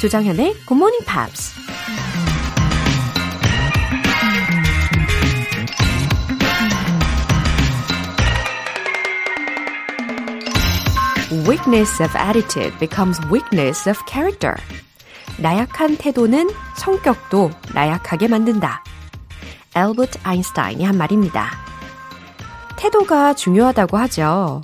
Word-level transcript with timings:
조정현의 0.00 0.52
Good 0.66 0.74
Morning 0.74 1.04
Pops. 1.06 1.54
Weakness 11.48 12.02
of 12.02 12.14
attitude 12.14 12.78
becomes 12.78 13.18
weakness 13.32 13.88
of 13.88 13.98
character. 14.06 14.54
나약한 15.38 15.96
태도는 15.96 16.50
성격도 16.76 17.50
나약하게 17.72 18.28
만든다. 18.28 18.84
엘버트 19.74 20.18
아인슈타인이 20.22 20.84
한 20.84 20.98
말입니다. 20.98 21.52
태도가 22.76 23.32
중요하다고 23.32 23.96
하죠. 23.96 24.60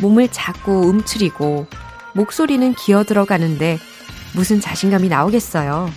몸을 0.00 0.28
자꾸 0.28 0.86
움츠리고 0.86 1.66
목소리는 2.14 2.72
기어 2.74 3.02
들어가는데 3.02 3.78
무슨 4.34 4.60
자신감이 4.60 5.08
나오겠어요. 5.08 5.90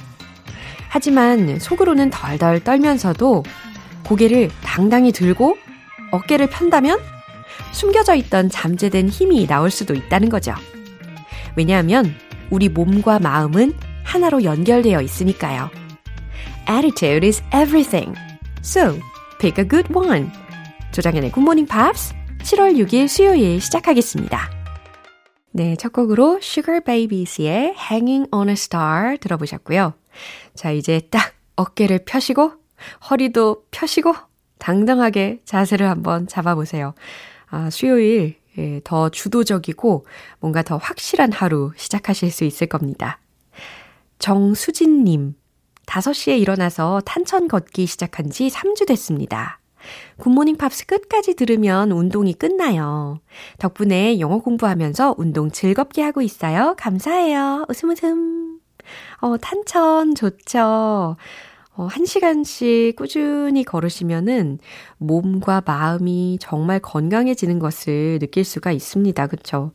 하지만 0.90 1.60
속으로는 1.60 2.10
덜덜 2.10 2.64
떨면서도 2.64 3.44
고개를 4.06 4.50
당당히 4.64 5.12
들고 5.12 5.58
어깨를 6.12 6.48
편다면 6.50 7.00
숨겨져 7.72 8.16
있던 8.16 8.50
잠재된 8.50 9.10
힘이 9.10 9.46
나올 9.48 9.70
수도 9.70 9.94
있다는 9.94 10.30
거죠. 10.30 10.54
왜냐하면 11.56 12.16
우리 12.50 12.70
몸과 12.70 13.20
마음은 13.20 13.74
하나로 14.04 14.44
연결되어 14.44 15.02
있으니까요. 15.02 15.70
Attitude 16.70 17.28
is 17.28 17.44
everything. 17.54 18.18
So, 18.62 19.00
pick 19.40 19.62
a 19.62 19.68
good 19.68 19.94
one. 19.94 20.30
조장현의 20.92 21.32
Morning 21.36 21.70
Pops 21.70 22.14
7월 22.44 22.78
6일 22.78 23.08
수요일 23.08 23.60
시작하겠습니다. 23.60 24.57
네, 25.58 25.76
첫 25.76 25.92
곡으로 25.92 26.38
Sugar 26.40 26.82
Babies의 26.82 27.74
Hanging 27.76 28.30
on 28.32 28.48
a 28.48 28.54
Star 28.54 29.18
들어보셨고요. 29.18 29.96
자, 30.54 30.70
이제 30.70 31.02
딱 31.10 31.34
어깨를 31.56 32.06
펴시고 32.06 32.52
허리도 33.10 33.64
펴시고 33.72 34.14
당당하게 34.60 35.42
자세를 35.46 35.90
한번 35.90 36.28
잡아보세요. 36.28 36.94
아, 37.48 37.72
수요일 37.72 38.36
예, 38.60 38.82
더 38.84 39.10
주도적이고 39.10 40.06
뭔가 40.42 40.62
더 40.62 40.78
확실한 40.78 41.32
하루 41.32 41.72
시작하실 41.76 42.30
수 42.30 42.44
있을 42.44 42.68
겁니다. 42.68 43.20
정수진님, 44.20 45.34
5시에 45.88 46.40
일어나서 46.40 47.02
탄천 47.04 47.48
걷기 47.48 47.88
시작한 47.88 48.30
지 48.30 48.50
3주 48.50 48.86
됐습니다. 48.86 49.60
굿모닝 50.18 50.58
팝스 50.58 50.86
끝까지 50.86 51.36
들으면 51.36 51.92
운동이 51.92 52.34
끝나요. 52.34 53.20
덕분에 53.60 54.20
영어 54.20 54.40
공부하면서 54.40 55.16
운동 55.18 55.52
즐겁게 55.52 56.02
하고 56.02 56.22
있어요. 56.22 56.76
감사해요. 56.78 57.66
웃음 57.70 57.90
웃음. 57.92 58.60
어, 59.20 59.38
탄천 59.38 60.16
좋죠. 60.16 61.18
어, 61.78 61.86
한 61.86 62.06
시간씩 62.06 62.96
꾸준히 62.96 63.64
걸으시면은 63.64 64.58
몸과 64.98 65.62
마음이 65.64 66.40
정말 66.42 66.80
건강해지는 66.80 67.60
것을 67.60 68.18
느낄 68.20 68.44
수가 68.44 68.72
있습니다. 68.72 69.28
그쵸? 69.28 69.74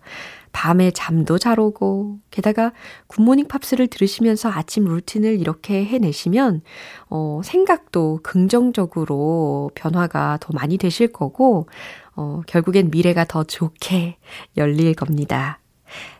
밤에 0.50 0.90
잠도 0.90 1.38
잘 1.38 1.60
오고, 1.60 2.18
게다가 2.30 2.72
굿모닝 3.06 3.46
팝스를 3.46 3.86
들으시면서 3.86 4.50
아침 4.50 4.84
루틴을 4.84 5.40
이렇게 5.40 5.84
해내시면, 5.84 6.62
어, 7.08 7.40
생각도 7.44 8.18
긍정적으로 8.24 9.70
변화가 9.76 10.38
더 10.40 10.52
많이 10.52 10.78
되실 10.78 11.12
거고, 11.12 11.68
어, 12.16 12.42
결국엔 12.48 12.90
미래가 12.90 13.24
더 13.24 13.44
좋게 13.44 14.16
열릴 14.58 14.94
겁니다. 14.94 15.60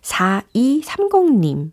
4230님. 0.02 1.72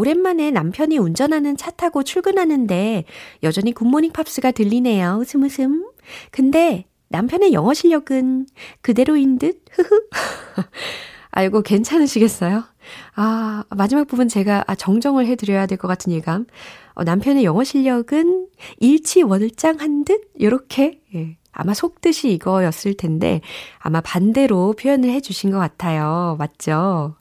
오랜만에 0.00 0.50
남편이 0.50 0.98
운전하는 0.98 1.56
차 1.56 1.70
타고 1.70 2.02
출근하는데 2.02 3.04
여전히 3.42 3.72
굿모닝 3.72 4.12
팝스가 4.12 4.50
들리네요. 4.50 5.16
웃음 5.22 5.42
웃음. 5.42 5.86
근데 6.30 6.84
남편의 7.08 7.54
영어 7.54 7.72
실력은 7.72 8.46
그대로인 8.82 9.38
듯? 9.38 9.64
흐흐. 9.72 10.08
아이고, 11.30 11.62
괜찮으시겠어요? 11.62 12.64
아, 13.14 13.64
마지막 13.70 14.06
부분 14.06 14.28
제가 14.28 14.64
아, 14.66 14.74
정정을 14.74 15.26
해드려야 15.26 15.66
될 15.66 15.78
것 15.78 15.88
같은 15.88 16.12
예감. 16.12 16.46
어, 16.94 17.04
남편의 17.04 17.44
영어 17.44 17.64
실력은 17.64 18.48
일치월장한 18.80 20.04
듯? 20.04 20.30
요렇게, 20.40 21.00
예. 21.14 21.36
아마 21.52 21.72
속뜻이 21.72 22.32
이거였을 22.34 22.94
텐데, 22.98 23.40
아마 23.78 24.00
반대로 24.02 24.74
표현을 24.78 25.08
해주신 25.10 25.50
것 25.52 25.58
같아요. 25.58 26.36
맞죠? 26.38 27.16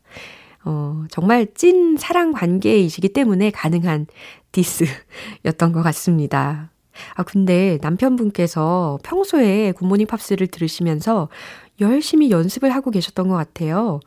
어, 0.65 1.05
정말 1.09 1.47
찐 1.53 1.95
사랑 1.97 2.31
관계이시기 2.31 3.09
때문에 3.09 3.51
가능한 3.51 4.07
디스였던 4.51 5.71
것 5.71 5.81
같습니다. 5.83 6.71
아, 7.15 7.23
근데 7.23 7.77
남편분께서 7.81 8.99
평소에 9.03 9.73
굿모닝 9.73 10.07
팝스를 10.07 10.47
들으시면서 10.47 11.29
열심히 11.81 12.31
연습을 12.31 12.73
하고 12.73 12.89
계셨던 12.89 13.27
것 13.27 13.35
같아요. 13.35 13.99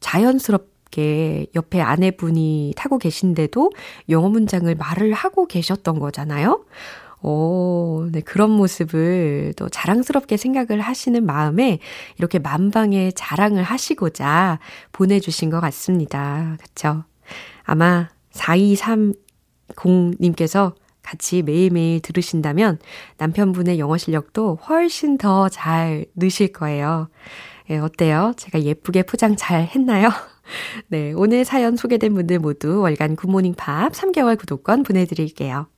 자연스럽게 0.00 1.46
옆에 1.54 1.80
아내분이 1.80 2.74
타고 2.76 2.98
계신데도 2.98 3.72
영어 4.10 4.28
문장을 4.28 4.72
말을 4.74 5.12
하고 5.14 5.46
계셨던 5.46 5.98
거잖아요. 5.98 6.64
오, 7.24 8.06
네, 8.12 8.20
그런 8.20 8.50
모습을 8.50 9.54
또 9.56 9.70
자랑스럽게 9.70 10.36
생각을 10.36 10.82
하시는 10.82 11.24
마음에 11.24 11.78
이렇게 12.18 12.38
만방에 12.38 13.12
자랑을 13.12 13.62
하시고자 13.62 14.58
보내주신 14.92 15.48
것 15.48 15.60
같습니다. 15.60 16.58
그쵸? 16.62 17.04
아마 17.62 18.10
4230님께서 18.32 20.74
같이 21.02 21.40
매일매일 21.42 22.00
들으신다면 22.00 22.78
남편분의 23.16 23.78
영어 23.78 23.96
실력도 23.96 24.56
훨씬 24.68 25.16
더 25.16 25.48
잘 25.48 26.04
느실 26.14 26.52
거예요. 26.52 27.08
예, 27.70 27.78
어때요? 27.78 28.34
제가 28.36 28.62
예쁘게 28.62 29.04
포장 29.04 29.34
잘 29.36 29.62
했나요? 29.62 30.08
네, 30.88 31.14
오늘 31.16 31.46
사연 31.46 31.76
소개된 31.76 32.12
분들 32.12 32.38
모두 32.38 32.80
월간 32.80 33.16
굿모닝 33.16 33.54
팝스 33.54 33.92
3개월 33.92 34.38
구독권 34.38 34.82
보내드릴게요. 34.82 35.68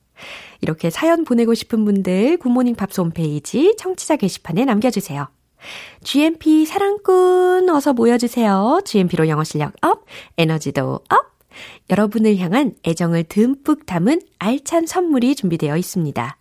이렇게 0.61 0.89
사연 0.89 1.23
보내고 1.23 1.53
싶은 1.53 1.85
분들 1.85 2.37
굿모닝 2.37 2.75
팝스 2.75 3.01
홈페이지 3.01 3.75
청취자 3.77 4.15
게시판에 4.17 4.65
남겨주세요. 4.65 5.27
GMP 6.03 6.65
사랑꾼 6.65 7.69
어서 7.69 7.93
모여주세요. 7.93 8.81
GMP로 8.85 9.27
영어 9.27 9.43
실력 9.43 9.73
up, 9.81 10.05
에너지도 10.37 11.01
up! 11.09 11.37
여러분을 11.89 12.37
향한 12.37 12.73
애정을 12.87 13.23
듬뿍 13.23 13.85
담은 13.85 14.21
알찬 14.37 14.85
선물이 14.85 15.35
준비되어 15.35 15.75
있습니다. 15.77 16.37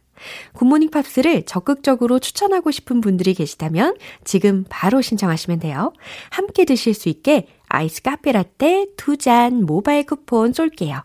굿모닝 0.54 0.90
팝스를 0.90 1.44
적극적으로 1.44 2.18
추천하고 2.18 2.70
싶은 2.70 3.00
분들이 3.00 3.34
계시다면 3.34 3.96
지금 4.24 4.64
바로 4.68 5.00
신청하시면 5.02 5.60
돼요. 5.60 5.92
함께 6.30 6.64
드실 6.64 6.94
수 6.94 7.08
있게 7.08 7.48
아이스 7.68 8.02
카페 8.02 8.32
라떼 8.32 8.86
두 8.96 9.16
잔 9.16 9.64
모바일 9.64 10.04
쿠폰 10.04 10.52
쏠게요. 10.52 11.02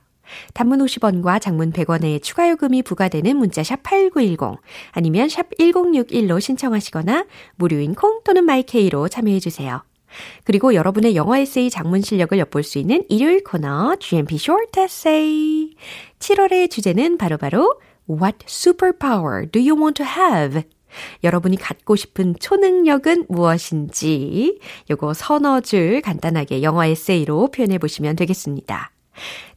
단문 0.54 0.80
50원과 0.80 1.42
장문 1.42 1.72
100원의 1.72 2.22
추가 2.22 2.50
요금이 2.50 2.84
부과되는 2.84 3.36
문자 3.36 3.64
샵 3.64 3.84
8910 3.84 4.60
아니면 4.92 5.30
샵 5.30 5.50
1061로 5.58 6.40
신청하시거나 6.40 7.26
무료인 7.56 7.96
콩 7.96 8.22
또는 8.24 8.46
마이케이로 8.46 9.08
참여해 9.08 9.40
주세요. 9.40 9.84
그리고 10.44 10.74
여러분의 10.74 11.16
영어 11.16 11.38
에세이 11.38 11.70
작문 11.70 12.02
실력을 12.02 12.38
엿볼 12.38 12.64
수 12.64 12.78
있는 12.78 13.06
일요일 13.10 13.44
코너 13.44 13.96
GMP 13.98 14.36
Short 14.36 14.80
Essay. 14.80 15.76
7월의 16.20 16.70
주제는 16.70 17.18
바로바로 17.18 17.80
바로 17.80 17.82
What 18.10 18.46
superpower 18.48 19.50
do 19.50 19.62
you 19.62 19.74
want 19.80 20.04
to 20.04 20.06
have? 20.06 20.64
여러분이 21.24 21.58
갖고 21.58 21.96
싶은 21.96 22.36
초능력은 22.40 23.28
무엇인지 23.30 24.60
요거 24.90 25.14
서너 25.14 25.62
줄 25.62 26.02
간단하게 26.02 26.64
영어 26.64 26.84
에세이로 26.86 27.52
표현해 27.52 27.78
보시면 27.78 28.18
되겠습니다. 28.18 28.91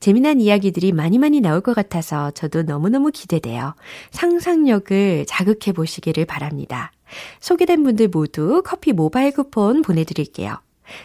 재미난 0.00 0.40
이야기들이 0.40 0.92
많이 0.92 1.18
많이 1.18 1.40
나올 1.40 1.60
것 1.60 1.74
같아서 1.74 2.30
저도 2.32 2.62
너무너무 2.62 3.10
기대돼요. 3.10 3.74
상상력을 4.10 5.26
자극해 5.26 5.72
보시기를 5.74 6.24
바랍니다. 6.24 6.92
소개된 7.40 7.82
분들 7.84 8.08
모두 8.08 8.62
커피 8.64 8.92
모바일 8.92 9.32
쿠폰 9.32 9.82
보내드릴게요. 9.82 10.56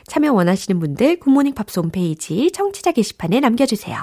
참여 0.08 0.34
원하시는 0.34 0.80
분들 0.80 1.20
굿모닝 1.20 1.54
팝스 1.54 1.80
홈페이지 1.80 2.52
청취자 2.52 2.92
게시판에 2.92 3.40
남겨주세요. 3.40 3.98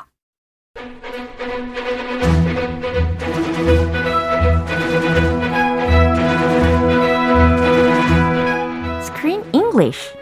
Screen 9.02 9.42
English 9.52 10.14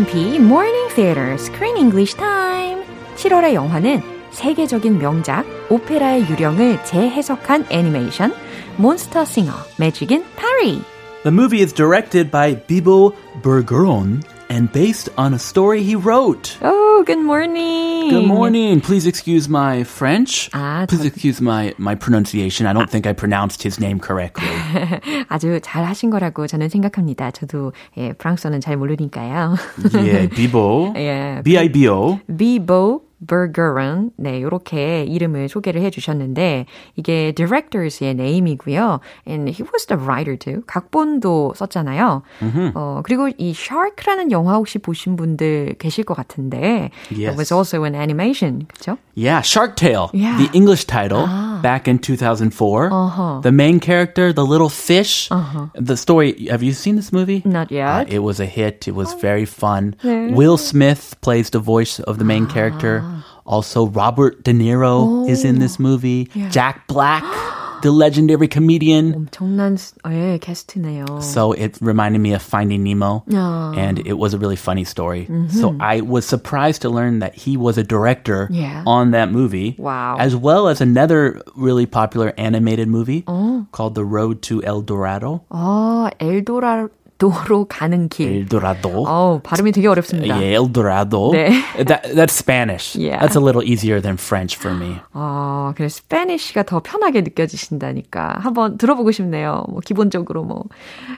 GMP 0.00 0.38
Morning 0.38 0.88
Theater 0.94 1.34
Screen 1.34 1.76
English 1.76 2.16
Time. 2.16 2.82
7월의 3.16 3.52
영화는 3.52 4.00
세계적인 4.30 4.98
명작 4.98 5.44
오페라의 5.68 6.22
유령을 6.30 6.82
재해석한 6.84 7.66
애니메이션 7.68 8.32
몬스터 8.78 9.26
싱어 9.26 9.52
매직 9.78 10.10
인 10.12 10.24
파리. 10.36 10.80
The 11.24 11.34
movie 11.34 11.60
is 11.60 11.74
directed 11.74 12.30
by 12.30 12.54
Bibo 12.66 13.12
Bergeron 13.42 14.22
and 14.49 14.71
based 14.71 15.09
on 15.17 15.33
a 15.33 15.39
story 15.39 15.81
he 15.83 15.95
wrote. 15.95 16.57
Oh, 16.61 17.03
good 17.05 17.19
morning. 17.19 18.09
Good 18.09 18.25
morning. 18.25 18.79
Please 18.81 19.07
excuse 19.07 19.49
my 19.49 19.83
French. 19.83 20.49
아, 20.53 20.87
Please 20.87 21.05
excuse 21.05 21.41
my, 21.41 21.73
my 21.77 21.95
pronunciation. 21.95 22.67
I 22.67 22.73
don't 22.73 22.89
think 22.89 23.07
I 23.07 23.13
pronounced 23.13 23.63
his 23.63 23.79
name 23.79 23.99
correctly. 23.99 24.47
아주 25.29 25.59
잘 25.61 25.83
하신 25.85 26.09
거라고 26.11 26.47
저는 26.47 26.69
생각합니다. 26.69 27.31
저도 27.31 27.73
예, 27.97 28.13
프랑스어는 28.13 28.61
잘 28.61 28.77
모르니까요. 28.77 29.55
yeah, 29.93 30.27
Bibo. 30.27 30.93
예, 30.95 31.41
B-I-B-O. 31.43 32.19
비보 32.37 33.01
버거런 33.27 34.11
네, 34.17 34.41
요렇게 34.41 35.03
이름을 35.05 35.49
소개를 35.49 35.81
해 35.81 35.89
주셨는데 35.89 36.65
이게 36.95 37.31
directors의 37.31 38.13
네임이고요. 38.15 38.99
And 39.27 39.49
he 39.49 39.63
was 39.73 39.85
the 39.87 39.99
writer 40.01 40.37
too. 40.37 40.61
각본도 40.67 41.53
썼잖아요. 41.55 42.21
어, 42.75 43.01
그리고 43.03 43.29
이 43.37 43.49
Shark라는 43.51 44.31
영화 44.31 44.55
혹시 44.55 44.77
보신 44.79 45.15
분들 45.15 45.75
계실 45.79 46.03
것 46.03 46.13
같은데 46.13 46.91
Yes. 47.09 47.31
it 47.31 47.37
was 47.37 47.53
also 47.53 47.83
an 47.85 47.95
animation. 47.95 48.67
그렇죠? 48.67 48.97
Yeah, 49.15 49.41
Shark 49.41 49.75
Tale. 49.75 50.09
Yeah. 50.13 50.37
The 50.37 50.49
English 50.53 50.85
title 50.85 51.25
back 51.63 51.87
in 51.87 51.99
2004. 51.99 52.91
Uh-huh. 52.91 53.39
The 53.41 53.51
main 53.51 53.79
character, 53.79 54.33
the 54.33 54.45
little 54.45 54.69
fish. 54.69 55.29
The 55.73 55.95
story, 55.95 56.47
have 56.51 56.61
you 56.61 56.73
seen 56.73 56.95
this 56.97 57.11
movie? 57.13 57.41
Not 57.45 57.71
Uh, 57.71 58.03
yet. 58.03 58.09
it 58.11 58.19
was 58.21 58.39
a 58.39 58.45
hit. 58.45 58.87
It 58.87 58.93
was 58.93 59.13
very 59.15 59.45
fun. 59.45 59.95
네. 60.03 60.35
Will 60.35 60.57
Smith 60.57 61.15
plays 61.21 61.49
the 61.49 61.59
voice 61.59 61.99
of 62.01 62.19
the 62.19 62.25
main 62.25 62.45
character. 62.45 63.01
Also, 63.49 63.87
Robert 63.87 64.43
De 64.43 64.51
Niro 64.53 65.29
is 65.29 65.43
in 65.45 65.59
this 65.59 65.79
movie. 65.79 66.29
Jack 66.49 66.87
Black, 66.87 67.23
the 67.81 67.91
legendary 67.91 68.47
comedian. 68.47 69.13
엄청난 69.29 69.77
예, 70.09 70.39
캐스트네요. 70.39 71.21
So 71.21 71.51
it 71.51 71.77
reminded 71.81 72.19
me 72.21 72.33
of 72.33 72.41
Finding 72.41 72.81
Nemo, 72.83 73.23
Oh. 73.31 73.73
and 73.77 73.99
it 74.05 74.17
was 74.17 74.33
a 74.33 74.39
really 74.39 74.55
funny 74.55 74.83
story. 74.83 75.29
So 75.49 75.75
I 75.79 76.01
was 76.01 76.25
surprised 76.25 76.81
to 76.81 76.89
learn 76.89 77.19
that 77.19 77.35
he 77.35 77.55
was 77.57 77.77
a 77.77 77.83
director 77.83 78.47
Yeah. 78.49 78.81
on 78.87 79.11
that 79.11 79.31
movie, 79.31 79.75
Wow. 79.77 80.17
as 80.17 80.35
well 80.35 80.67
as 80.67 80.81
another 80.81 81.41
really 81.55 81.85
popular 81.85 82.33
animated 82.37 82.87
movie 82.87 83.23
called 83.71 83.93
The 83.93 84.03
Road 84.05 84.41
to 84.49 84.63
El 84.63 84.81
Dorado. 84.81 85.43
아, 85.51 86.09
엘도라도로 87.20 87.66
가는 87.68 88.08
길. 88.08 88.46
Dorado. 88.46 89.04
어, 89.06 89.40
발음이 89.42 89.72
되게 89.72 89.86
어렵습니다. 89.86 90.40
El 90.42 90.72
Dorado. 90.72 91.30
네. 91.32 91.50
That, 91.84 92.14
that's 92.14 92.32
Spanish. 92.32 92.96
Yeah. 92.96 93.20
That's 93.20 93.36
a 93.36 93.40
little 93.40 93.62
easier 93.62 94.00
than 94.00 94.16
French 94.16 94.56
for 94.56 94.74
me. 94.74 94.96
아, 95.12 95.74
그래 95.76 95.88
스페니쉬가 95.88 96.62
더 96.64 96.80
편하게 96.80 97.20
느껴지신다니까 97.20 98.38
한번 98.40 98.78
들어보고 98.78 99.12
싶네요. 99.12 99.64
뭐 99.68 99.80
기본적으로 99.84 100.44
뭐 100.44 100.64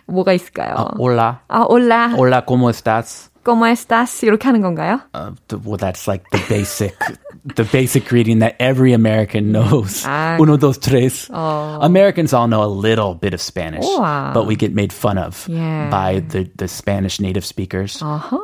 뭐가 0.06 0.32
있을까요? 0.32 0.75
Uh, 0.75 0.96
hola. 0.99 1.40
아, 1.49 1.64
올라, 1.69 2.10
Hola, 2.16 2.44
¿cómo 2.44 2.69
estás? 2.70 3.31
¿cómo 3.44 3.66
estás? 3.66 4.22
이렇게 4.25 4.48
하는 4.48 4.60
건가요? 4.60 5.00
Uh, 5.14 5.32
well, 5.64 5.76
that's 5.76 6.06
like 6.08 6.25
the 6.31 6.38
basic, 6.48 6.94
the 7.44 7.64
basic 7.64 8.06
greeting 8.06 8.38
that 8.38 8.54
every 8.60 8.92
American 8.92 9.50
knows. 9.50 10.04
Ah. 10.06 10.36
Uno, 10.38 10.56
dos, 10.56 10.78
tres. 10.78 11.28
Americans 11.30 12.32
all 12.32 12.46
know 12.46 12.62
a 12.62 12.70
little 12.70 13.14
bit 13.14 13.34
of 13.34 13.40
Spanish, 13.40 13.84
Uwa. 13.84 14.32
but 14.32 14.46
we 14.46 14.54
get 14.54 14.72
made 14.72 14.92
fun 14.92 15.18
of 15.18 15.48
Yeah. 15.48 15.90
by 15.90 16.20
the, 16.20 16.48
the 16.56 16.68
Spanish 16.68 17.18
native 17.20 17.44
speakers 17.44 17.98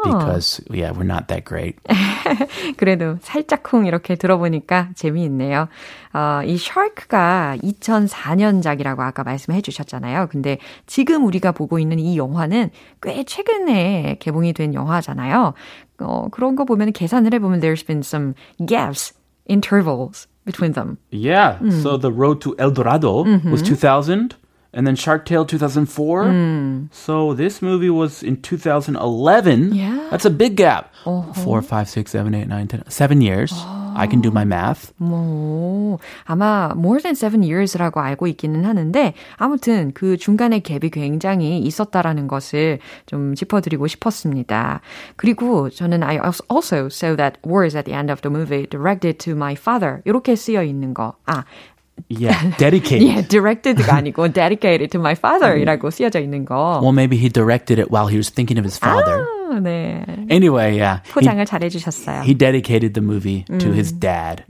because, 0.04 0.60
yeah, 0.70 0.90
we're 0.90 1.04
not 1.06 1.28
that 1.28 1.44
great. 1.44 1.76
그래도 2.76 3.18
살짝쿵 3.22 3.86
이렇게 3.86 4.16
들어보니까 4.16 4.88
재미있네요. 4.96 5.68
어, 6.14 6.40
이 6.44 6.56
샤크가 6.58 7.56
2004년작이라고 7.62 9.00
아까 9.00 9.22
말씀해 9.24 9.60
주셨잖아요. 9.60 10.28
근데 10.30 10.58
지금 10.86 11.24
우리가 11.26 11.52
보고 11.52 11.78
있는 11.78 11.98
이 11.98 12.16
영화는 12.16 12.70
꽤 13.02 13.24
최근에 13.24 14.16
개봉이 14.20 14.52
된 14.54 14.74
영화잖아요. 14.74 15.54
어, 15.99 16.27
그런 16.31 16.55
거 16.55 16.65
보면 16.65 16.91
계산을 16.91 17.31
해보면 17.33 17.59
there's 17.61 17.85
been 17.85 18.01
some 18.03 18.33
gaps, 18.65 19.13
intervals 19.47 20.27
between 20.45 20.73
them. 20.73 20.97
Yeah. 21.11 21.57
So 21.81 21.97
the 21.97 22.11
road 22.11 22.41
to 22.41 22.55
El 22.59 22.71
Dorado 22.71 23.23
was 23.49 23.61
2000. 23.61 24.35
And 24.75 24.87
then 24.87 24.95
Shark 24.95 25.25
Tale 25.25 25.45
2004. 25.45 26.89
So 26.91 27.33
this 27.35 27.61
movie 27.61 27.91
was 27.91 28.23
in 28.23 28.41
2011. 28.41 29.75
Yeah. 29.75 30.07
That's 30.09 30.25
a 30.25 30.31
big 30.31 30.55
gap. 30.57 30.91
Four, 31.03 31.61
five, 31.61 31.87
six, 31.87 32.11
seven, 32.11 32.33
eight, 32.33 32.47
nine, 32.47 32.67
ten, 32.67 32.83
seven 32.89 33.21
years. 33.21 33.53
I 33.98 34.08
can 34.08 34.22
do 34.22 34.30
my 34.30 34.44
math. 34.44 34.92
뭐, 34.96 35.98
아마 36.24 36.70
more 36.76 37.02
than 37.02 37.14
seven 37.14 37.42
years라고 37.42 38.00
알고 38.00 38.26
있기는 38.28 38.64
하는데, 38.64 39.14
아무튼 39.36 39.90
그 39.92 40.16
중간에 40.16 40.60
갭이 40.60 40.92
굉장히 40.92 41.58
있었다라는 41.58 42.28
것을 42.28 42.78
좀 43.06 43.34
짚어드리고 43.34 43.86
싶었습니다. 43.88 44.80
그리고 45.16 45.68
저는 45.68 46.02
I 46.02 46.18
also 46.50 46.86
saw 46.86 47.16
that 47.16 47.40
words 47.44 47.76
at 47.76 47.86
the 47.86 47.96
end 47.96 48.12
of 48.12 48.22
the 48.22 48.30
movie 48.32 48.66
directed 48.66 49.18
to 49.18 49.34
my 49.34 49.54
father. 49.54 50.00
이렇게 50.04 50.36
쓰여 50.36 50.62
있는 50.62 50.94
거. 50.94 51.14
아, 51.26 51.44
Yeah, 52.08 52.54
dedicated. 52.56 53.02
예, 53.06 53.22
directed가 53.28 53.94
아니고 53.96 54.32
dedicated 54.32 54.90
to 54.92 55.00
my 55.00 55.12
father이라고 55.12 55.90
쓰여져 55.90 56.20
있는 56.20 56.44
거. 56.44 56.80
Well, 56.82 56.92
maybe 56.94 57.16
he 57.16 57.28
directed 57.28 57.80
it 57.80 57.90
while 57.90 58.06
he 58.08 58.16
was 58.16 58.30
thinking 58.30 58.58
of 58.58 58.64
his 58.64 58.78
father. 58.78 59.26
아, 59.50 59.60
네. 59.60 60.04
Anyway, 60.30 60.76
yeah. 60.78 61.00
He, 61.06 61.12
포장을 61.12 61.44
잘 61.46 61.62
해주셨어요. 61.64 62.22
he 62.22 62.34
dedicated 62.34 62.92
the 62.94 63.02
movie 63.02 63.44
to 63.58 63.72
his 63.72 63.92
dad, 63.92 64.44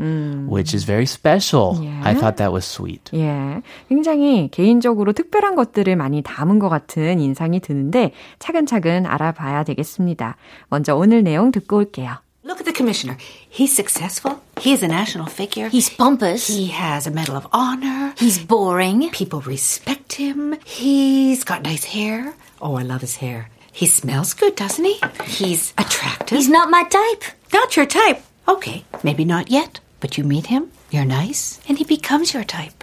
which 0.48 0.74
is 0.74 0.84
very 0.84 1.06
special. 1.06 1.78
I 2.02 2.12
Yeah. 2.12 2.18
thought 2.18 2.36
that 2.38 2.52
was 2.52 2.66
sweet. 2.66 3.10
예. 3.14 3.62
굉장히 3.88 4.48
개인적으로 4.50 5.12
특별한 5.12 5.54
것들을 5.54 5.94
많이 5.96 6.22
담은 6.22 6.58
것 6.58 6.68
같은 6.68 7.20
인상이 7.20 7.60
드는데 7.60 8.12
차근차근 8.40 9.06
알아봐야 9.06 9.64
되겠습니다. 9.64 10.36
먼저 10.68 10.94
오늘 10.96 11.22
내용 11.22 11.52
듣고 11.52 11.76
올게요. 11.78 12.16
Look 12.48 12.60
at 12.60 12.64
the 12.64 12.72
commissioner. 12.72 13.18
He's 13.50 13.76
successful. 13.76 14.42
He 14.58 14.72
is 14.72 14.82
a 14.82 14.88
national 14.88 15.26
figure. 15.26 15.68
He's 15.68 15.90
pompous. 15.90 16.46
he 16.48 16.68
has 16.68 17.06
a 17.06 17.10
Medal 17.10 17.36
of 17.36 17.46
Honor. 17.52 18.14
He's 18.16 18.38
boring. 18.38 19.10
People 19.10 19.42
respect 19.42 20.14
him. 20.14 20.56
He's 20.64 21.44
got 21.44 21.60
nice 21.62 21.84
hair. 21.84 22.34
Oh, 22.62 22.74
I 22.76 22.84
love 22.84 23.02
his 23.02 23.16
hair. 23.16 23.50
He 23.70 23.84
smells 23.84 24.32
good, 24.32 24.56
doesn't 24.56 24.82
he? 24.82 24.98
He's 25.24 25.74
attractive. 25.76 26.38
He's 26.38 26.48
not 26.48 26.70
my 26.70 26.84
type. 26.84 27.24
not 27.52 27.76
your 27.76 27.84
type. 27.84 28.22
Okay, 28.48 28.82
maybe 29.04 29.26
not 29.26 29.50
yet, 29.50 29.80
but 30.00 30.16
you 30.16 30.24
meet 30.24 30.46
him, 30.46 30.70
you're 30.90 31.04
nice, 31.04 31.60
and 31.68 31.76
he 31.76 31.84
becomes 31.84 32.32
your 32.32 32.44
type. 32.44 32.77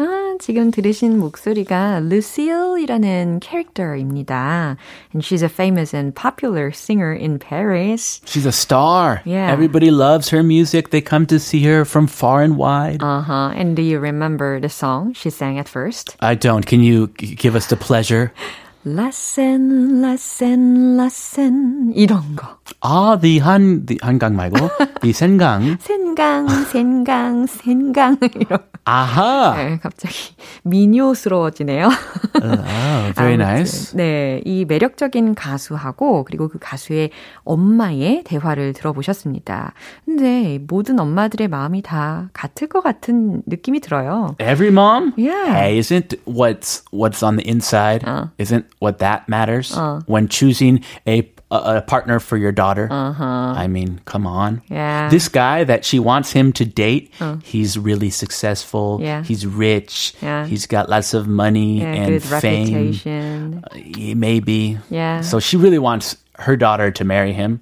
아, 0.00 0.34
지금 0.38 0.70
들으신 0.70 1.18
목소리가 1.18 2.00
Lucille이라는 2.00 3.40
캐릭터입니다. 3.40 4.76
And 5.14 5.24
she's 5.24 5.42
a 5.42 5.48
famous 5.48 5.94
and 5.96 6.14
popular 6.14 6.70
singer 6.70 7.12
in 7.14 7.38
Paris. 7.38 8.20
She's 8.26 8.44
a 8.44 8.52
star. 8.52 9.22
Yeah. 9.24 9.50
Everybody 9.50 9.90
loves 9.90 10.28
her 10.30 10.42
music. 10.42 10.90
They 10.90 11.00
come 11.00 11.24
to 11.28 11.38
see 11.38 11.64
her 11.64 11.86
from 11.86 12.06
far 12.08 12.42
and 12.42 12.58
wide. 12.58 13.02
Uh-huh. 13.02 13.52
And 13.56 13.74
do 13.74 13.80
you 13.82 13.98
remember 13.98 14.60
the 14.60 14.68
song 14.68 15.14
she 15.14 15.30
sang 15.30 15.58
at 15.58 15.66
first? 15.66 16.14
I 16.20 16.34
don't. 16.34 16.66
Can 16.66 16.82
you 16.82 17.08
g- 17.18 17.34
give 17.34 17.56
us 17.56 17.68
the 17.68 17.76
pleasure? 17.76 18.32
라센, 18.84 20.00
라센, 20.00 20.96
라센 20.96 21.92
이런 21.96 22.36
거. 22.36 22.58
Ah, 22.83 23.15
the 23.15 23.39
Han, 23.39 23.85
the 23.85 23.99
한강 24.01 24.35
말고, 24.35 24.57
the 25.01 25.13
센강. 25.13 25.77
센강, 25.79 26.47
센강, 26.65 27.45
센강 27.45 28.17
이런 28.21 28.47
거. 28.47 28.59
Aha. 28.85 29.53
네, 29.55 29.79
갑자기 29.79 30.33
미녀스러워지네요. 30.63 31.89
Oh, 32.41 33.13
very 33.13 33.35
아무튼, 33.35 33.39
nice. 33.39 33.95
네, 33.95 34.41
이 34.45 34.65
매력적인 34.65 35.35
가수하고 35.35 36.23
그리고 36.23 36.47
그 36.47 36.57
가수의 36.59 37.11
엄마의 37.43 38.23
대화를 38.23 38.73
들어보셨습니다. 38.73 39.73
근데 40.05 40.59
모든 40.67 40.99
엄마들의 40.99 41.47
마음이 41.47 41.83
다 41.83 42.31
같을 42.33 42.67
것 42.67 42.81
같은 42.81 43.43
느낌이 43.45 43.81
들어요. 43.81 44.35
Every 44.39 44.71
mom? 44.71 45.13
Yeah. 45.15 45.53
Hey, 45.53 45.77
isn't 45.77 46.15
what's 46.25 46.81
what's 46.91 47.21
on 47.21 47.37
the 47.37 47.47
inside? 47.47 48.03
Uh. 48.03 48.29
Isn't 48.39 48.65
what 48.79 48.97
that 48.97 49.29
matters 49.29 49.77
when 50.07 50.27
choosing 50.27 50.81
a 51.07 51.21
a, 51.51 51.77
a 51.77 51.81
partner 51.81 52.19
for 52.19 52.37
your 52.37 52.51
daughter? 52.51 52.87
Uh-huh. 52.89 53.23
I 53.23 53.67
mean, 53.67 53.99
come 54.05 54.25
on. 54.25 54.61
Yeah. 54.69 55.09
This 55.09 55.27
guy 55.27 55.63
that 55.65 55.83
she 55.85 55.99
wants 55.99 56.31
him 56.31 56.53
to 56.53 56.65
date, 56.65 57.13
he's 57.43 57.77
really 57.77 58.09
successful. 58.09 58.99
Yeah. 59.01 59.23
He's 59.23 59.45
rich. 59.45 60.13
Yeah. 60.21 60.45
He's 60.47 60.65
got 60.65 60.89
lots 60.89 61.13
of 61.13 61.27
money 61.27 61.81
Yeah, 61.81 61.93
and 61.93 62.23
fame. 62.23 62.73
reputation. 62.73 63.63
Uh, 63.71 64.15
Maybe. 64.15 64.79
Yeah. 64.89 65.21
So 65.21 65.39
she 65.39 65.57
really 65.57 65.79
wants 65.79 66.15
her 66.47 66.57
daughter 66.57 66.91
to 66.91 67.03
marry 67.05 67.33
him, 67.33 67.61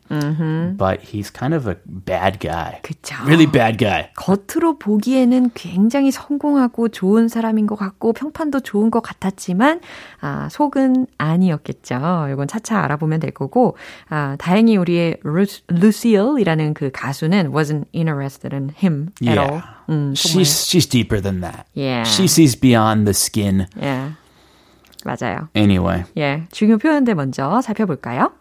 but 0.77 1.01
he's 1.01 1.29
kind 1.29 1.53
of 1.53 1.67
a 1.67 1.75
bad 1.85 2.39
guy. 2.39 2.79
그쵸. 2.83 3.15
Really 3.25 3.45
bad 3.45 3.77
guy. 3.77 4.09
겉으로 4.15 4.79
보기에는 4.79 5.51
굉장히 5.53 6.11
성공하고 6.11 6.89
좋은 6.89 7.27
사람인 7.27 7.67
것 7.67 7.75
같고 7.75 8.13
평판도 8.13 8.61
좋은 8.61 8.89
것 8.91 9.01
같았지만 9.01 9.81
아, 10.21 10.47
속은 10.51 11.07
아니었겠죠. 11.17 12.27
이건 12.33 12.47
차차 12.47 12.79
알아보면 12.83 13.19
될 13.19 13.31
거고 13.31 13.77
아, 14.09 14.35
다행히 14.39 14.77
우리의 14.77 15.17
루시엘이라는 15.67 16.73
그 16.73 16.91
가수는 16.91 17.51
wasn't 17.51 17.85
interested 17.93 18.53
in 18.55 18.69
him 18.75 19.09
at 19.21 19.37
Yeah. 19.37 19.39
all. 19.39 19.61
음. 19.89 20.13
She's 20.15 20.65
she's 20.67 20.85
deeper 20.87 21.19
than 21.21 21.41
that. 21.41 21.65
Yeah. 21.73 22.03
She 22.03 22.25
sees 22.25 22.55
beyond 22.59 23.05
the 23.05 23.13
skin. 23.13 23.67
예. 23.81 24.11
맞아요. 25.05 25.47
Anyway, 25.55 26.03
예. 26.17 26.43
중요 26.51 26.77
표현들 26.77 27.15
먼저 27.15 27.61
살펴볼까요? 27.61 28.31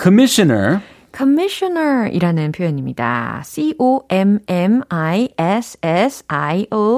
commissioner 0.00 0.80
commissioner이라는 1.14 2.52
표현입니다. 2.52 3.42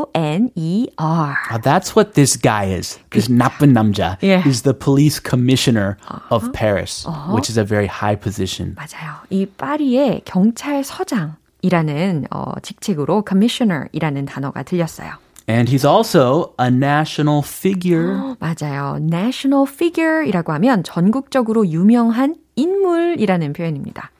C-O-M-M-I-S-S-I-O-N-E-R. 0.04 1.34
Uh, 1.50 1.58
that's 1.58 1.96
what 1.96 2.14
this 2.14 2.36
guy 2.36 2.66
is. 2.66 2.98
This 3.10 3.28
나쁜 3.28 3.72
남자 3.72 4.16
Yeah. 4.22 4.46
is 4.48 4.62
the 4.62 4.74
police 4.74 5.18
commissioner 5.20 5.96
of 6.30 6.52
Paris, 6.52 7.06
which 7.32 7.50
is 7.50 7.58
a 7.58 7.64
very 7.64 7.86
high 7.86 8.16
position. 8.18 8.74
맞아요. 8.76 9.14
이 9.30 9.46
파리의 9.46 10.22
경찰서장이라는 10.24 12.26
어, 12.30 12.52
직책으로 12.62 13.24
commissioner이라는 13.28 14.24
단어가 14.26 14.62
들렸어요. 14.62 15.12
And 15.49 15.67
he's 15.67 15.83
also 15.83 16.53
a 16.59 16.67
national 16.69 17.41
figure. 17.41 18.35
맞아요. 18.39 18.97
national 19.01 19.65
figure이라고 19.67 20.53
하면 20.53 20.83
전국적으로 20.83 21.67
유명한 21.67 22.35
인물이라는 22.55 23.53
표현입니다. 23.53 24.11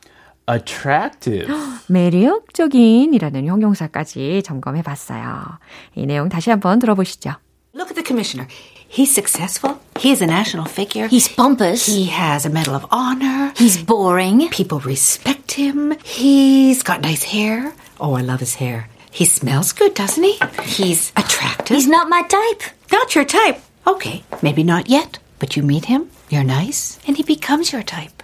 Attractive. 0.52 1.54
매력적인이라는 1.88 3.46
형용사까지 3.46 4.42
점검해 4.44 4.82
봤어요. 4.82 5.60
이 5.96 6.08
내용 6.08 6.30
다시 6.30 6.50
한번 6.50 6.80
들어보시죠. 6.80 7.36
Look 7.76 7.92
at 7.92 7.94
the 7.94 8.04
commissioner. 8.04 8.48
He's 8.90 9.12
successful. 9.12 9.78
He 10.00 10.10
is 10.10 10.24
a 10.24 10.28
national 10.28 10.66
figure. 10.68 11.08
He's 11.08 11.28
pompous. 11.30 11.86
he 11.86 12.10
has 12.10 12.48
a 12.48 12.50
Medal 12.50 12.74
of 12.74 12.88
Honor. 12.90 13.54
He's 13.56 13.78
boring. 13.78 14.50
People 14.50 14.80
respect 14.84 15.52
him. 15.52 15.94
He's 16.04 16.82
got 16.82 17.02
nice 17.04 17.22
hair. 17.22 17.72
Oh, 18.02 18.16
I 18.18 18.24
love 18.24 18.40
his 18.40 18.56
hair. 18.56 18.90
He 19.11 19.25
smells 19.25 19.73
good, 19.73 19.95
doesn't 19.95 20.23
he? 20.23 20.39
He's 20.65 21.13
attractive. 21.17 21.77
He's 21.77 21.89
not 21.89 22.09
my 22.09 22.23
type. 22.23 22.63
not 22.91 23.15
your 23.15 23.25
type. 23.25 23.61
Okay, 23.87 24.23
maybe 24.43 24.63
not 24.65 24.89
yet, 24.89 25.19
but 25.39 25.57
you 25.57 25.63
meet 25.63 25.87
him, 25.87 26.11
you're 26.31 26.45
nice, 26.45 26.99
and 27.07 27.17
he 27.17 27.23
becomes 27.23 27.73
your 27.73 27.85
type. 27.85 28.23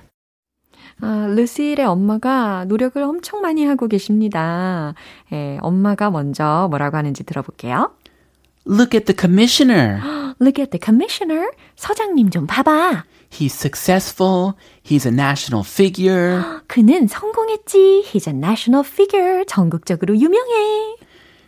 아, 1.02 1.26
루시의 1.34 1.76
엄마가 1.84 2.66
노력을 2.66 3.02
엄청 3.02 3.40
많이 3.40 3.64
하고 3.64 3.88
계십니다. 3.88 4.94
예, 5.32 5.58
엄마가 5.62 6.10
먼저 6.10 6.68
뭐라고 6.68 6.96
하는지 6.96 7.24
들어볼게요. 7.24 7.90
Look 8.66 8.94
at 8.94 9.06
the 9.06 9.16
commissioner. 9.18 10.00
Look 10.40 10.60
at 10.60 10.70
the 10.70 10.80
commissioner. 10.82 11.48
서장님 11.76 12.30
좀 12.30 12.46
봐봐. 12.46 13.04
He's 13.29 13.53
successful. 13.53 14.53
He's 14.83 15.05
a 15.05 15.11
national 15.11 15.63
figure. 15.65 16.43
그는 16.67 17.07
성공했지. 17.07 18.05
He's 18.05 18.27
a 18.27 18.33
national 18.35 18.85
figure. 18.85 19.45
전국적으로 19.45 20.15
유명해. 20.15 20.95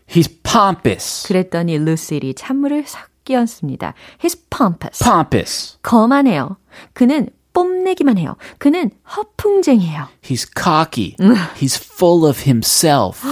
He's 0.08 0.30
pompous. 0.44 1.28
그랬더니 1.28 1.78
루시리 1.78 2.34
찬물을 2.34 2.86
싹 2.88 3.10
끼얹습니다. 3.26 3.94
He's 4.22 4.40
pompous. 4.50 5.04
Pompous. 5.04 5.78
거만해요. 5.82 6.58
그는 6.94 7.30
뽐내기만 7.54 8.18
해요. 8.18 8.38
그는 8.60 8.92
허풍쟁이에요. 9.16 10.08
He's 10.22 10.48
cocky. 10.56 11.16
He's 11.60 11.76
full 11.76 12.30
of 12.30 12.44
himself. 12.44 13.28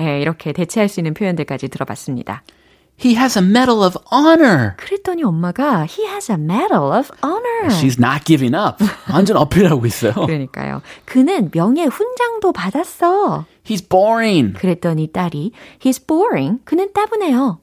예, 0.00 0.20
이렇게 0.20 0.52
대체할 0.52 0.88
수 0.88 1.00
있는 1.00 1.14
표현들까지 1.14 1.68
들어봤습니다. 1.68 2.42
He 3.02 3.14
has 3.16 3.38
a 3.38 3.42
Medal 3.42 3.82
of 3.82 3.96
Honor. 4.12 4.74
그랬더니 4.76 5.22
엄마가 5.24 5.86
He 5.88 6.04
has 6.06 6.30
a 6.30 6.36
medal 6.36 6.92
of 6.92 7.10
honor. 7.22 7.68
She's 7.70 7.98
not 7.98 8.24
giving 8.26 8.54
up. 8.54 8.84
완전 9.10 9.38
어필하고 9.38 9.86
있어요. 9.86 10.12
그러니까요. 10.12 10.82
그는 11.06 11.50
명예 11.50 11.84
훈장도 11.84 12.52
받았어. 12.52 13.46
He's 13.64 13.88
boring. 13.88 14.52
그랬더니 14.52 15.08
딸이 15.12 15.52
He's 15.80 16.06
boring. 16.06 16.60
그는 16.64 16.92
따분해요. 16.92 17.60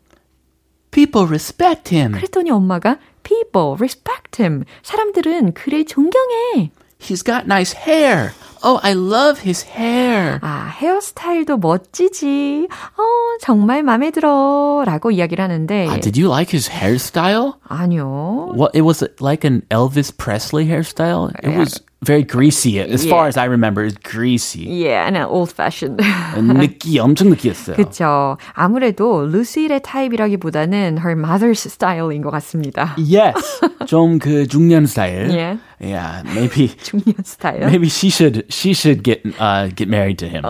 People 0.90 1.28
respect 1.28 1.94
him. 1.96 2.14
그랬더니 2.14 2.50
엄마가 2.50 2.98
People 3.22 3.74
respect 3.78 4.42
him. 4.42 4.64
사람들은 4.82 5.54
그를 5.54 5.86
존경해. 5.86 6.72
He's 7.00 7.24
got 7.24 7.46
nice 7.46 7.76
hair. 7.78 8.32
Oh, 8.65 8.79
I 8.83 8.93
love 8.95 9.41
his 9.43 9.67
hair. 9.67 10.39
아, 10.41 10.71
헤어스타일도 10.79 11.59
멋지지. 11.59 12.69
어, 12.71 13.03
정말 13.41 13.83
마음에 13.83 14.11
들어. 14.13 14.85
라고 14.87 15.11
이야기를 15.11 15.43
하는데. 15.43 15.87
Uh, 15.89 16.01
did 16.01 16.17
you 16.17 16.29
like 16.31 16.51
his 16.57 16.69
hairstyle? 16.71 17.55
아니요. 17.67 18.53
What 18.55 18.71
it 18.77 18.83
was 18.83 19.05
like 19.21 19.45
an 19.45 19.63
Elvis 19.71 20.17
Presley 20.17 20.67
hairstyle. 20.67 21.33
It 21.43 21.57
was 21.59 21.81
very 22.03 22.25
greasy. 22.25 22.81
As 22.81 23.05
far 23.07 23.25
Yeah. 23.25 23.29
as 23.29 23.37
I 23.37 23.45
remember, 23.47 23.85
it's 23.85 23.97
greasy. 24.03 24.67
Yeah, 24.67 25.07
and 25.07 25.17
old 25.17 25.53
fashioned. 25.53 26.01
느끼 26.37 26.99
엄청 26.99 27.31
느끼했어요. 27.31 27.77
그쵸. 27.77 28.37
아무래도 28.55 29.25
루시의 29.27 29.81
타입이라기보다는 29.83 30.99
her 30.99 31.15
mother's 31.15 31.63
style인 31.71 32.23
것 32.23 32.31
같습니다. 32.31 32.97
Yes, 32.99 33.61
좀 33.87 34.19
그 34.19 34.47
중년 34.49 34.87
스타일. 34.87 35.31
Yeah. 35.31 35.59
Yeah, 35.81 36.23
maybe 36.35 36.69
중년 36.83 37.15
스타일. 37.25 37.61
maybe 37.67 37.87
she 37.89 38.09
should 38.11 38.47
she 38.51 38.73
should 38.73 39.03
get 39.05 39.23
uh 39.39 39.69
get 39.75 39.89
married 39.89 40.19
to 40.19 40.27
him. 40.29 40.43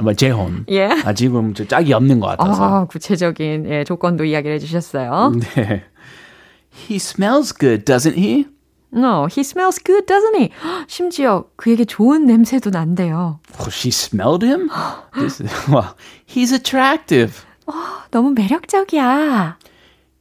뭐 0.00 0.14
재혼. 0.14 0.64
Yeah. 0.68 1.02
아 1.04 1.12
지금 1.14 1.54
저 1.54 1.64
짝이 1.64 1.92
없는 1.92 2.20
것 2.20 2.36
같아서. 2.36 2.62
아, 2.62 2.84
구체적인 2.86 3.66
예, 3.70 3.84
조건도 3.84 4.24
이야기를 4.24 4.54
해주셨어요. 4.56 5.32
네. 5.56 5.82
He 6.88 6.96
smells 6.96 7.52
good, 7.52 7.84
doesn't 7.84 8.16
he? 8.16 8.46
No, 8.95 9.25
he 9.25 9.41
smells 9.43 9.79
good, 9.79 10.05
doesn't 10.05 10.35
he? 10.37 10.51
헉, 10.63 10.85
심지어 10.87 11.45
그에게 11.55 11.83
좋은 11.85 12.25
냄새도 12.25 12.69
난대요. 12.69 13.39
Oh, 13.59 13.69
she 13.69 13.89
smelled 13.89 14.43
him. 14.45 14.69
This 15.17 15.41
is, 15.41 15.51
well, 15.67 15.95
he's 16.25 16.51
attractive. 16.53 17.43
너무 18.11 18.33
매력적이야. 18.33 19.57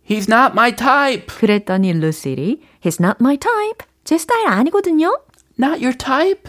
He's 0.08 0.28
not 0.28 0.52
my 0.54 0.74
type. 0.74 1.26
그랬더니 1.26 1.92
루시리, 1.92 2.60
he's 2.82 2.98
not 3.00 3.18
my 3.20 3.36
type. 3.36 3.84
제 4.04 4.16
스타일 4.16 4.46
아니거든요. 4.48 5.20
Not 5.58 5.80
your 5.84 5.92
type? 5.96 6.48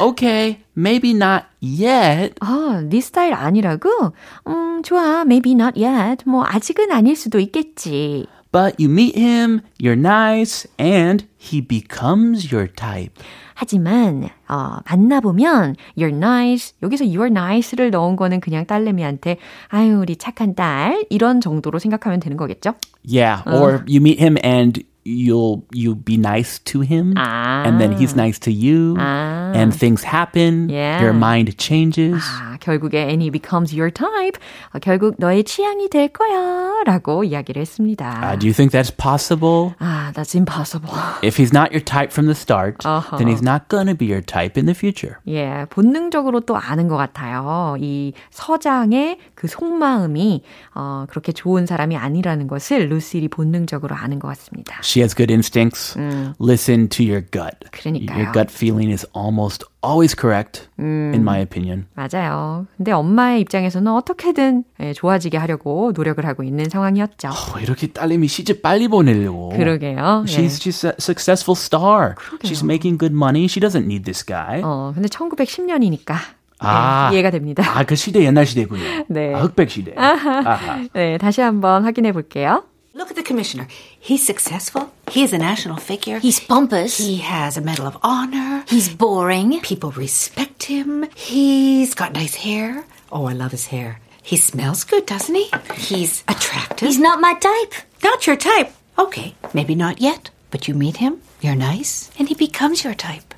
Okay, 0.00 0.62
maybe 0.76 1.10
not 1.12 1.44
yet. 1.60 2.34
아, 2.40 2.82
네 2.88 3.00
스타일 3.00 3.34
아니라고? 3.34 4.12
음, 4.48 4.82
좋아. 4.82 5.22
Maybe 5.22 5.52
not 5.52 5.78
yet. 5.80 6.24
뭐 6.26 6.44
아직은 6.46 6.90
아닐 6.90 7.14
수도 7.14 7.38
있겠지. 7.38 8.26
But 8.52 8.78
you 8.78 8.90
meet 8.90 9.16
him, 9.16 9.62
you're 9.78 9.96
nice, 9.96 10.68
and 10.78 11.24
he 11.38 11.66
becomes 11.66 12.52
your 12.52 12.68
type. 12.68 13.12
하지만 13.54 14.28
어, 14.48 14.78
만나보면 14.84 15.76
you're 15.96 16.14
nice 16.14 16.74
여기서 16.82 17.04
you're 17.04 17.30
nice를 17.30 17.90
넣은 17.90 18.16
거는 18.16 18.40
그냥 18.40 18.66
딸내미한테 18.66 19.38
아유 19.68 20.00
우리 20.00 20.16
착한 20.16 20.54
딸 20.54 21.04
이런 21.10 21.40
정도로 21.40 21.78
생각하면 21.78 22.20
되는 22.20 22.36
거겠죠? 22.36 22.74
Yeah, 23.04 23.42
or 23.46 23.84
you 23.86 24.00
meet 24.00 24.20
him 24.20 24.36
and 24.44 24.84
you'll 25.04 25.62
you 25.72 25.94
be 25.94 26.16
nice 26.16 26.58
to 26.64 26.80
him 26.80 27.14
아. 27.16 27.64
and 27.66 27.80
then 27.80 27.92
he's 27.96 28.14
nice 28.14 28.38
to 28.38 28.50
you 28.52 28.94
아. 28.98 29.52
and 29.54 29.74
things 29.76 30.04
happen 30.04 30.68
Yeah. 30.70 31.00
your 31.02 31.12
mind 31.14 31.56
changes 31.58 32.22
아, 32.22 32.56
결국에 32.60 33.08
and 33.08 33.20
he 33.22 33.30
becomes 33.30 33.74
your 33.74 33.90
type. 33.90 34.38
어, 34.72 34.78
결국 34.78 35.16
너의 35.18 35.44
취향이 35.44 35.88
될 35.90 36.08
거야 36.08 36.84
라고 36.86 37.24
이야기를 37.24 37.60
했습니다. 37.60 38.22
uh, 38.22 38.38
do 38.38 38.46
you 38.46 38.52
think 38.54 38.70
that's 38.72 38.90
possible 38.94 39.74
아, 39.80 40.12
that's 40.14 40.34
impossible. 40.36 40.94
if 41.22 41.36
he's 41.36 41.52
not 41.52 41.72
your 41.72 41.82
type 41.82 42.12
from 42.12 42.26
the 42.26 42.34
start 42.34 42.84
Uh-huh. 42.86 43.18
then 43.18 43.26
he's 43.28 43.42
not 43.42 43.68
to 43.68 43.94
be 43.96 44.06
your 44.06 44.22
type 44.22 44.56
in 44.56 44.66
the 44.66 44.74
future 44.74 45.16
예, 45.26 45.66
본능적으로 45.70 46.40
또 46.40 46.56
아는 46.56 46.88
것 46.88 46.96
같아요. 46.96 47.76
이 47.80 48.12
서장의 48.30 49.18
그 49.34 49.48
속마음이 49.48 50.42
어, 50.74 51.06
그렇게 51.08 51.32
좋은 51.32 51.66
사람이 51.66 51.96
아니라는 51.96 52.46
것을 52.46 52.88
루실이 52.88 53.28
본능적으로 53.28 53.94
아는 53.96 54.18
것 54.18 54.28
같습니다. 54.28 54.80
She 54.92 55.00
has 55.00 55.14
good 55.14 55.32
instincts 55.32 55.96
listen 56.38 56.88
to 56.88 57.02
your 57.02 57.22
gut 57.30 57.56
그러니까요. 57.72 58.18
your 58.18 58.32
gut 58.32 58.50
feeling 58.50 58.90
is 58.92 59.06
almost 59.16 59.64
always 59.82 60.14
correct 60.14 60.68
in 60.78 61.22
my 61.22 61.38
opinion 61.38 61.86
맞아요. 61.94 62.66
근데 62.76 62.92
엄마의 62.92 63.40
입장에서는 63.40 63.90
어떻게든 63.90 64.64
예, 64.80 64.92
좋아지게 64.92 65.38
하려고 65.38 65.92
노력을 65.94 66.24
하고 66.26 66.42
있는 66.42 66.68
상황이었죠. 66.68 67.28
어, 67.28 67.58
이렇게 67.60 67.86
딸내미 67.86 68.28
시집 68.28 68.60
빨리 68.62 68.88
보내려고 68.88 69.50
그러게요. 69.50 70.24
예. 70.28 70.30
She's 70.30 70.60
she's 70.60 70.86
a 70.86 70.92
successful 70.98 71.56
star. 71.56 72.14
She's 72.42 72.62
making 72.62 72.98
good 72.98 73.14
money. 73.14 73.44
She 73.46 73.60
doesn't 73.60 73.84
need 73.84 74.04
this 74.04 74.24
guy. 74.24 74.60
어, 74.62 74.92
근데 74.94 75.08
1910년이니까 75.08 76.14
아. 76.58 77.10
이해가 77.12 77.30
됩니다. 77.30 77.64
아, 77.66 77.84
그 77.84 77.96
시대 77.96 78.22
옛날 78.24 78.46
시대군요. 78.46 78.82
네. 79.08 79.34
아, 79.34 79.40
흑백 79.40 79.70
시대. 79.70 79.94
아하. 79.96 80.78
네, 80.92 81.18
다시 81.18 81.40
한번 81.40 81.84
확인해 81.84 82.12
볼게요. 82.12 82.64
look 82.93 83.09
at 83.09 83.15
the 83.15 83.23
commissioner. 83.23 83.67
He's 83.99 84.25
successful. 84.25 84.91
He 85.11 85.23
is 85.23 85.33
a 85.33 85.37
national 85.37 85.77
figure. 85.77 86.19
He's 86.19 86.39
pompous. 86.39 86.97
He 86.97 87.17
has 87.17 87.57
a 87.57 87.61
Medal 87.61 87.87
of 87.87 87.97
Honor. 88.03 88.63
He's 88.67 88.89
boring. 88.89 89.59
People 89.61 89.91
respect 89.91 90.63
him. 90.63 91.05
He's 91.15 91.93
got 91.93 92.13
nice 92.13 92.35
hair. 92.35 92.85
Oh, 93.11 93.25
I 93.25 93.33
love 93.33 93.51
his 93.51 93.67
hair. 93.67 93.99
He 94.23 94.35
smells 94.35 94.83
good, 94.83 95.05
doesn't 95.05 95.33
he? 95.35 95.49
He's 95.75 96.23
attractive. 96.27 96.87
He's 96.87 96.99
not 96.99 97.21
my 97.21 97.33
type. 97.35 97.73
not 98.03 98.27
your 98.27 98.35
type. 98.35 98.71
Okay, 98.99 99.35
maybe 99.53 99.75
not 99.75 100.01
yet, 100.01 100.31
but 100.51 100.67
you 100.67 100.73
meet 100.73 100.97
him, 100.97 101.21
you're 101.41 101.55
nice, 101.55 102.09
and 102.17 102.27
he 102.27 102.35
becomes 102.35 102.83
your 102.83 102.95
type. 102.95 103.33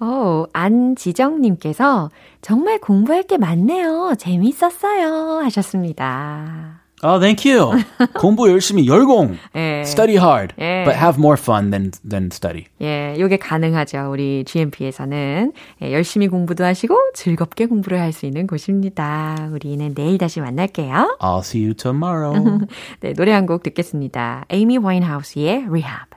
어, 0.00 0.46
안지정님께서 0.52 2.10
정말 2.40 2.80
공부할 2.80 3.22
게 3.22 3.36
많네요. 3.38 4.14
재밌었어요. 4.18 5.42
하셨습니다. 5.44 6.75
Oh, 7.03 7.19
thank 7.19 7.45
you. 7.47 7.71
공부 8.17 8.49
열심히 8.49 8.87
열공. 8.87 9.37
예. 9.55 9.81
Study 9.85 10.17
hard, 10.17 10.55
예. 10.57 10.83
but 10.83 10.95
have 10.97 11.19
more 11.19 11.37
fun 11.39 11.69
than 11.69 11.91
than 12.07 12.31
study. 12.31 12.65
예, 12.81 13.15
요게 13.19 13.37
가능하죠. 13.37 14.09
우리 14.11 14.43
GMP에서는. 14.45 15.53
예, 15.83 15.93
열심히 15.93 16.27
공부도 16.27 16.63
하시고 16.65 16.95
즐겁게 17.13 17.67
공부를 17.67 17.99
할 17.99 18.11
수 18.11 18.25
있는 18.25 18.47
곳입니다. 18.47 19.49
우리는 19.51 19.93
내일 19.93 20.17
다시 20.17 20.41
만날게요. 20.41 21.17
I'll 21.21 21.41
see 21.41 21.63
you 21.63 21.75
tomorrow. 21.75 22.33
네, 23.01 23.13
노래 23.13 23.31
한 23.31 23.45
곡 23.45 23.61
듣겠습니다. 23.61 24.45
에이미 24.49 24.77
와인하우스의 24.79 25.65
Rehab. 25.69 26.16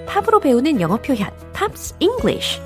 팝으로 0.11 0.41
배우는 0.41 0.81
영어 0.81 0.97
표현 0.97 1.29
Pops 1.53 1.95
English 2.01 2.59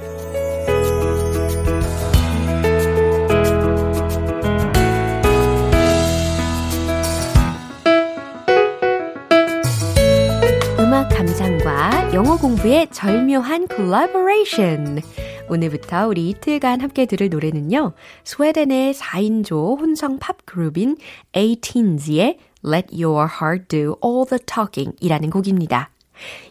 음악 10.79 11.07
감상과 11.09 12.15
영어 12.15 12.35
공부의 12.37 12.87
절묘한 12.89 13.67
콜라보레이션. 13.67 15.01
오늘부터 15.47 16.07
우리 16.07 16.29
이틀간 16.29 16.81
함께 16.81 17.05
들을 17.05 17.29
노래는요. 17.29 17.93
스웨덴의 18.23 18.95
4인조 18.95 19.79
혼성 19.79 20.17
팝 20.17 20.37
그룹인 20.45 20.97
18s의 21.33 22.37
Let 22.65 22.87
Your 22.91 23.29
Heart 23.39 23.67
Do 23.67 23.97
All 24.03 24.25
the 24.27 24.39
Talking 24.47 24.97
이라는 24.99 25.29
곡입니다. 25.29 25.91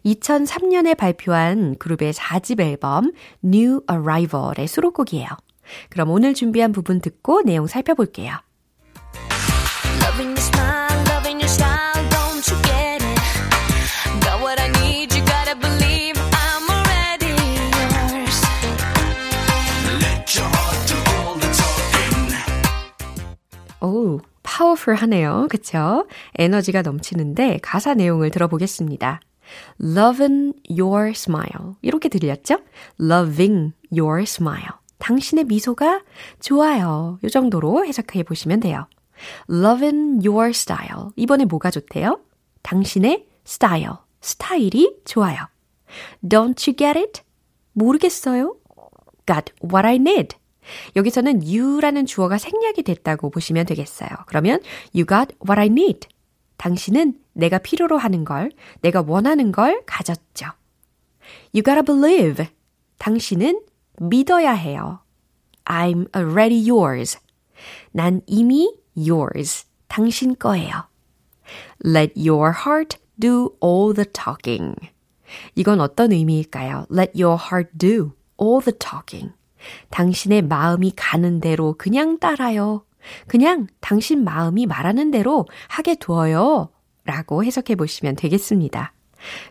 2003년에 0.05 0.97
발표한 0.97 1.77
그룹의 1.79 2.13
4집 2.13 2.61
앨범 2.61 3.13
New 3.45 3.81
Arrival의 3.91 4.67
수록곡이에요. 4.69 5.29
그럼 5.91 6.11
오늘 6.11 6.35
준비한 6.35 6.73
부분 6.73 7.01
듣고 7.01 7.43
내용 7.43 7.67
살펴볼게요. 7.67 8.35
오, 23.81 24.19
파워풀하네요. 24.43 25.49
그쵸? 25.51 26.07
에너지가 26.39 26.83
넘치는데 26.83 27.59
가사 27.63 27.93
내용을 27.95 28.31
들어보겠습니다. 28.31 29.21
Loving 29.81 30.55
your 30.69 31.11
smile. 31.11 31.75
이렇게 31.83 32.09
들렸죠? 32.09 32.59
Loving 33.01 33.73
your 33.93 34.23
smile. 34.23 34.79
당신의 34.99 35.45
미소가 35.45 36.03
좋아요. 36.41 37.19
이 37.23 37.29
정도로 37.29 37.85
해석해 37.85 38.23
보시면 38.23 38.61
돼요. 38.61 38.87
Loving 39.51 40.27
your 40.27 40.51
style. 40.51 41.11
이번에 41.17 41.45
뭐가 41.45 41.71
좋대요? 41.71 42.21
당신의 42.63 43.27
스타일. 43.45 43.89
스타일이 44.21 44.97
좋아요. 45.05 45.39
Don't 46.23 46.67
you 46.67 46.77
get 46.77 46.99
it? 46.99 47.23
모르겠어요? 47.73 48.57
Got 49.27 49.53
what 49.63 49.87
I 49.87 49.97
need. 49.97 50.37
여기서는 50.97 51.43
you라는 51.47 52.07
주어가 52.07 52.39
생략이 52.39 52.83
됐다고 52.83 53.31
보시면 53.31 53.67
되겠어요. 53.67 54.09
그러면 54.27 54.61
you 54.95 55.05
got 55.07 55.35
what 55.47 55.61
I 55.61 55.67
need. 55.67 56.09
당신은 56.57 57.19
내가 57.35 57.59
필요로 57.59 57.99
하는 57.99 58.25
걸, 58.25 58.51
내가 58.81 59.05
원하는 59.07 59.53
걸 59.53 59.83
가졌죠. 59.87 60.47
You 61.55 61.63
gotta 61.63 61.83
believe. 61.85 62.47
당신은 62.99 63.61
믿어야 64.01 64.53
해요. 64.53 65.01
I'm 65.65 66.15
already 66.17 66.69
yours. 66.69 67.19
난 67.93 68.21
이미 68.27 68.75
yours. 68.97 69.67
당신 69.89 70.37
거예요. 70.39 70.89
Let 71.85 72.15
your 72.17 72.53
heart 72.67 72.99
do 73.19 73.57
all 73.63 73.95
the 73.95 74.07
talking. 74.11 74.75
이건 75.55 75.81
어떤 75.81 76.13
의미일까요? 76.13 76.87
Let 76.91 77.21
your 77.21 77.39
heart 77.41 77.71
do 77.77 78.13
all 78.41 78.61
the 78.63 78.77
talking. 78.79 79.33
당신의 79.91 80.43
마음이 80.43 80.93
가는 80.97 81.41
대로 81.41 81.75
그냥 81.79 82.19
따라요. 82.19 82.85
그냥 83.27 83.67
당신 83.81 84.25
마음이 84.25 84.67
말하는 84.67 85.11
대로 85.11 85.47
하게 85.69 85.95
두어요. 85.95 86.71
라고 87.05 87.45
해석해 87.45 87.75
보시면 87.75 88.17
되겠습니다. 88.17 88.93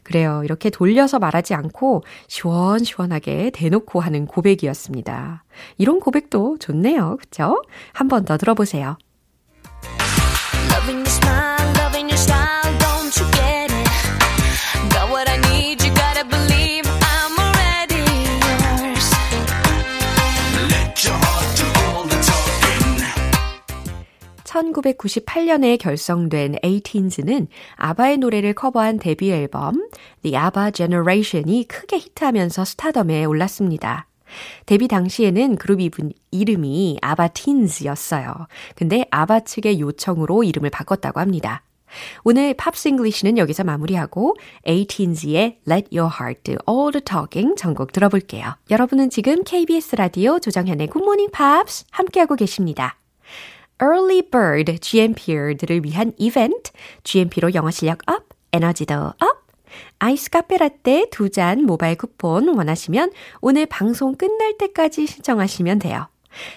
그래요. 0.04 0.42
이렇게 0.44 0.70
돌려서 0.70 1.18
말하지 1.20 1.54
않고 1.56 2.04
시원시원하게 2.28 3.52
대놓고 3.52 4.00
하는 4.00 4.28
고백이었습니다. 4.28 5.44
이런 5.78 6.00
고백도 6.00 6.58
좋네요. 6.60 7.18
그쵸? 7.20 7.62
한 7.94 8.08
번 8.08 8.26
더 8.26 8.38
들어보세요. 8.38 8.98
1998년에 24.72 25.78
결성된 25.78 26.56
18s는 26.64 27.48
아바의 27.76 28.18
노래를 28.18 28.54
커버한 28.54 29.00
데뷔 29.00 29.32
앨범 29.32 29.88
The 30.22 30.36
ABBA 30.36 30.72
Generation이 30.72 31.68
크게 31.68 31.98
히트하면서 31.98 32.66
스타덤에 32.66 33.26
올랐습니다. 33.26 34.08
데뷔 34.66 34.88
당시에는 34.88 35.58
그룹 35.58 35.80
이름이 36.32 36.98
ABBA 37.02 37.30
Teens였어요. 37.30 38.48
근데 38.76 39.06
아바 39.12 39.42
측의 39.42 39.80
요청으로 39.80 40.44
이름을 40.44 40.70
바꿨다고 40.70 41.20
합니다. 41.20 41.64
오늘 42.24 42.56
Pops 42.56 42.88
English는 42.88 43.38
여기서 43.38 43.64
마무리하고 43.64 44.36
18s의 44.66 45.58
Let 45.70 45.96
Your 45.96 46.12
Heart 46.12 46.44
Do 46.44 46.56
All 46.68 46.92
the 46.92 47.04
Talking 47.04 47.56
전곡 47.56 47.92
들어볼게요. 47.92 48.56
여러분은 48.72 49.12
지금 49.12 49.44
KBS 49.44 49.96
라디오 49.96 50.40
조정현의 50.40 50.88
Good 50.88 51.04
Morning 51.04 51.32
Pops 51.32 51.86
함께하고 51.92 52.36
계십니다. 52.36 52.98
Early 53.82 54.22
Bird 54.30 54.80
GMP들을 54.80 55.84
위한 55.84 56.14
이벤트, 56.18 56.72
GMP로 57.04 57.54
영어 57.54 57.72
실력 57.72 58.00
up, 58.08 58.30
에너지도 58.52 58.94
up, 58.96 59.44
아이스 60.00 60.30
카페 60.30 60.58
라떼 60.58 61.08
두 61.12 61.30
잔 61.30 61.64
모바일 61.64 61.96
쿠폰 61.96 62.48
원하시면 62.50 63.12
오늘 63.42 63.66
방송 63.66 64.16
끝날 64.16 64.58
때까지 64.58 65.08
신청하시면 65.08 65.80
돼요. 65.80 66.08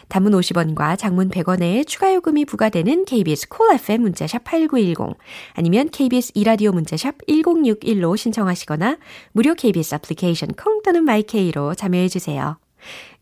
단문 0.09 0.33
50원과 0.33 0.98
장문 0.98 1.29
100원의 1.29 1.87
추가 1.87 2.12
요금이 2.14 2.46
부과되는 2.46 3.05
KBS 3.05 3.48
Cool 3.48 3.74
FM 3.81 4.02
문자샵 4.02 4.44
8910 4.44 5.18
아니면 5.52 5.90
KBS 5.90 6.33
이라디오 6.35 6.72
문자샵 6.72 7.18
1061로 7.29 8.16
신청하시거나 8.16 8.96
무료 9.33 9.55
KBS 9.55 9.96
애플리케이션 9.96 10.48
콩 10.55 10.81
또는 10.83 11.05
My 11.04 11.32
K로 11.32 11.74
참여해 11.74 12.09
주세요. 12.09 12.59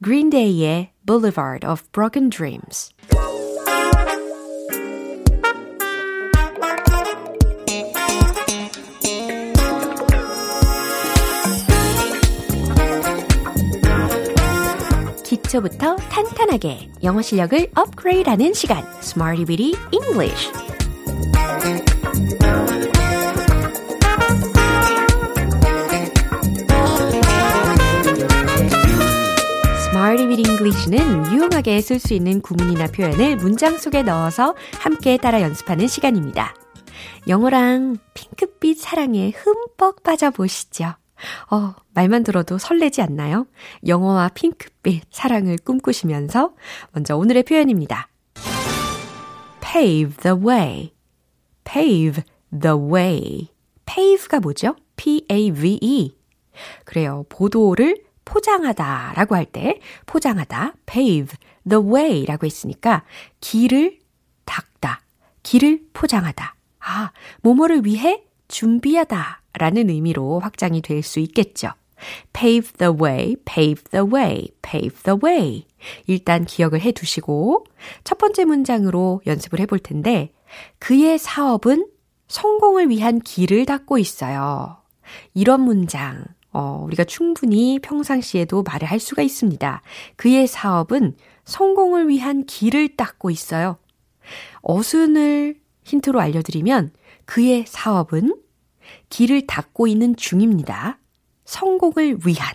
Green 0.02 0.30
Day의 0.30 0.90
Boulevard 1.06 1.66
of 1.66 1.82
Broken 1.92 2.30
Dreams 2.30 2.93
기초부터 15.54 15.96
탄탄하게 15.96 16.90
영어 17.04 17.22
실력을 17.22 17.70
업그레이드하는 17.74 18.54
시간, 18.54 18.84
Smarty 19.00 19.44
Bitty 19.44 19.72
English. 19.92 20.50
Bitty 30.26 30.50
English는 30.50 31.32
유용하게 31.32 31.80
쓸 31.80 31.98
수 31.98 32.14
있는 32.14 32.40
구문이나 32.40 32.88
표현을 32.88 33.36
문장 33.36 33.78
속에 33.78 34.02
넣어서 34.02 34.54
함께 34.78 35.16
따라 35.16 35.40
연습하는 35.40 35.86
시간입니다. 35.86 36.54
영어랑 37.28 37.98
핑크빛 38.14 38.80
사랑에 38.80 39.30
흠뻑 39.30 40.02
빠져보시죠. 40.02 40.94
어, 41.50 41.74
말만 41.94 42.22
들어도 42.24 42.58
설레지 42.58 43.02
않나요? 43.02 43.46
영어와 43.86 44.28
핑크빛 44.28 45.04
사랑을 45.10 45.56
꿈꾸시면서 45.58 46.54
먼저 46.92 47.16
오늘의 47.16 47.42
표현입니다. 47.44 48.08
pave 49.60 50.16
the 50.22 50.36
way. 50.36 50.92
pave 51.64 52.22
the 52.50 52.76
way. 52.76 53.48
pave가 53.86 54.40
뭐죠? 54.40 54.76
p-a-v-e. 54.96 56.16
그래요. 56.84 57.24
보도를 57.28 58.04
포장하다 58.24 59.12
라고 59.16 59.34
할 59.34 59.44
때 59.44 59.80
포장하다, 60.06 60.74
pave 60.86 61.36
the 61.68 61.84
way 61.84 62.24
라고 62.24 62.46
했으니까 62.46 63.04
길을 63.40 63.98
닦다, 64.44 65.02
길을 65.42 65.80
포장하다. 65.92 66.54
아, 66.80 67.10
뭐뭐를 67.42 67.84
위해 67.84 68.22
준비하다 68.48 69.42
라는 69.58 69.90
의미로 69.90 70.40
확장이 70.40 70.82
될 70.82 71.02
수 71.02 71.20
있겠죠. 71.20 71.70
pave 72.32 72.72
the 72.78 72.92
way, 72.92 73.36
pave 73.44 73.82
the 73.90 74.06
way, 74.06 74.48
pave 74.62 74.96
the 75.04 75.18
way. 75.24 75.66
일단 76.06 76.44
기억을 76.44 76.80
해 76.80 76.92
두시고 76.92 77.64
첫 78.04 78.18
번째 78.18 78.44
문장으로 78.44 79.22
연습을 79.26 79.60
해볼 79.60 79.78
텐데 79.78 80.32
그의 80.78 81.18
사업은 81.18 81.86
성공을 82.28 82.88
위한 82.90 83.20
길을 83.20 83.66
닦고 83.66 83.98
있어요. 83.98 84.78
이런 85.34 85.60
문장, 85.60 86.24
어, 86.52 86.82
우리가 86.86 87.04
충분히 87.04 87.78
평상시에도 87.80 88.62
말을 88.62 88.88
할 88.88 88.98
수가 88.98 89.22
있습니다. 89.22 89.82
그의 90.16 90.46
사업은 90.46 91.16
성공을 91.44 92.08
위한 92.08 92.44
길을 92.46 92.96
닦고 92.96 93.30
있어요. 93.30 93.76
어순을 94.62 95.56
힌트로 95.84 96.20
알려드리면 96.20 96.92
그의 97.26 97.64
사업은 97.68 98.34
길을 99.14 99.46
닦고 99.46 99.86
있는 99.86 100.16
중입니다. 100.16 100.98
성공을 101.44 102.26
위한. 102.26 102.52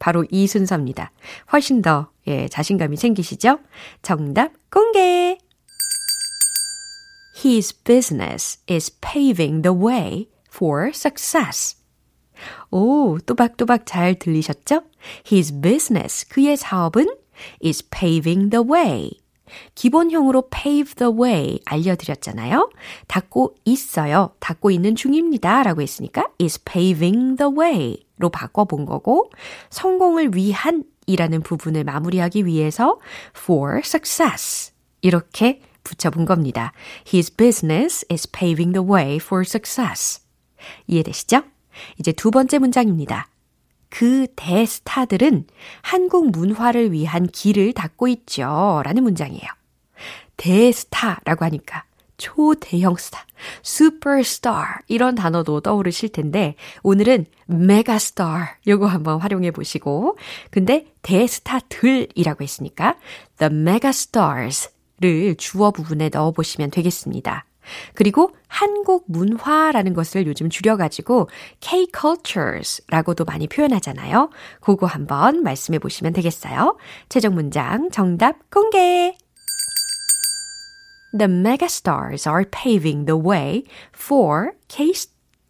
바로 0.00 0.26
이 0.28 0.48
순서입니다. 0.48 1.12
훨씬 1.52 1.82
더, 1.82 2.10
예, 2.26 2.48
자신감이 2.48 2.96
생기시죠? 2.96 3.60
정답 4.02 4.50
공개! 4.72 5.38
His 7.44 7.72
business 7.84 8.58
is 8.68 8.98
paving 9.00 9.62
the 9.62 9.72
way 9.72 10.26
for 10.52 10.88
success. 10.88 11.76
오, 12.72 13.16
또박또박 13.24 13.86
잘 13.86 14.18
들리셨죠? 14.18 14.82
His 15.30 15.60
business, 15.60 16.26
그의 16.26 16.56
사업은 16.56 17.06
is 17.64 17.88
paving 17.88 18.50
the 18.50 18.64
way. 18.68 19.12
기본형으로 19.74 20.48
pave 20.50 20.94
the 20.94 21.12
way 21.12 21.58
알려드렸잖아요. 21.64 22.70
닦고 23.08 23.54
있어요. 23.64 24.34
닦고 24.40 24.70
있는 24.70 24.94
중입니다. 24.96 25.62
라고 25.62 25.82
했으니까 25.82 26.28
is 26.40 26.62
paving 26.64 27.36
the 27.36 27.52
way 27.56 28.04
로 28.18 28.28
바꿔본 28.28 28.86
거고 28.86 29.30
성공을 29.70 30.36
위한 30.36 30.84
이라는 31.06 31.42
부분을 31.42 31.82
마무리하기 31.82 32.46
위해서 32.46 33.00
for 33.36 33.78
success 33.78 34.72
이렇게 35.02 35.60
붙여본 35.82 36.24
겁니다. 36.24 36.72
His 37.12 37.34
business 37.34 38.06
is 38.10 38.30
paving 38.30 38.72
the 38.72 38.88
way 38.88 39.16
for 39.16 39.42
success. 39.42 40.22
이해되시죠? 40.86 41.42
이제 41.98 42.12
두 42.12 42.30
번째 42.30 42.58
문장입니다. 42.58 43.28
그 43.94 44.26
대스타들은 44.34 45.46
한국 45.80 46.32
문화를 46.32 46.90
위한 46.90 47.28
길을 47.28 47.74
닦고 47.74 48.08
있죠. 48.08 48.82
라는 48.84 49.04
문장이에요. 49.04 49.46
대스타라고 50.36 51.44
하니까 51.44 51.84
초대형 52.16 52.96
스타, 52.96 53.24
슈퍼스타 53.62 54.80
이런 54.88 55.14
단어도 55.14 55.60
떠오르실 55.60 56.08
텐데 56.08 56.56
오늘은 56.82 57.26
메가스타 57.46 58.58
요거 58.66 58.86
한번 58.86 59.20
활용해 59.20 59.52
보시고 59.52 60.18
근데 60.50 60.92
대스타들이라고 61.02 62.42
했으니까 62.42 62.96
the 63.38 63.52
megastars를 63.52 65.36
주어 65.38 65.70
부분에 65.70 66.08
넣어 66.08 66.32
보시면 66.32 66.72
되겠습니다. 66.72 67.44
그리고 67.94 68.30
한국 68.48 69.04
문화라는 69.08 69.94
것을 69.94 70.26
요즘 70.26 70.50
줄여가지고 70.50 71.28
K-cultures라고도 71.60 73.24
많이 73.24 73.48
표현하잖아요. 73.48 74.30
그거 74.60 74.86
한번 74.86 75.42
말씀해 75.42 75.78
보시면 75.78 76.12
되겠어요. 76.12 76.76
최종 77.08 77.34
문장 77.34 77.90
정답 77.90 78.50
공개! 78.50 79.16
The 81.16 81.28
megastars 81.28 82.28
are 82.28 82.44
paving 82.50 83.06
the 83.06 83.20
way 83.20 83.62
for 83.94 84.52
K, 84.68 84.92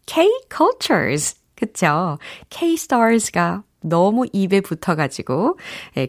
K-cultures. 0.06 1.36
그쵸? 1.56 2.18
K-stars가 2.50 3.62
너무 3.84 4.26
입에 4.32 4.60
붙어가지고 4.60 5.58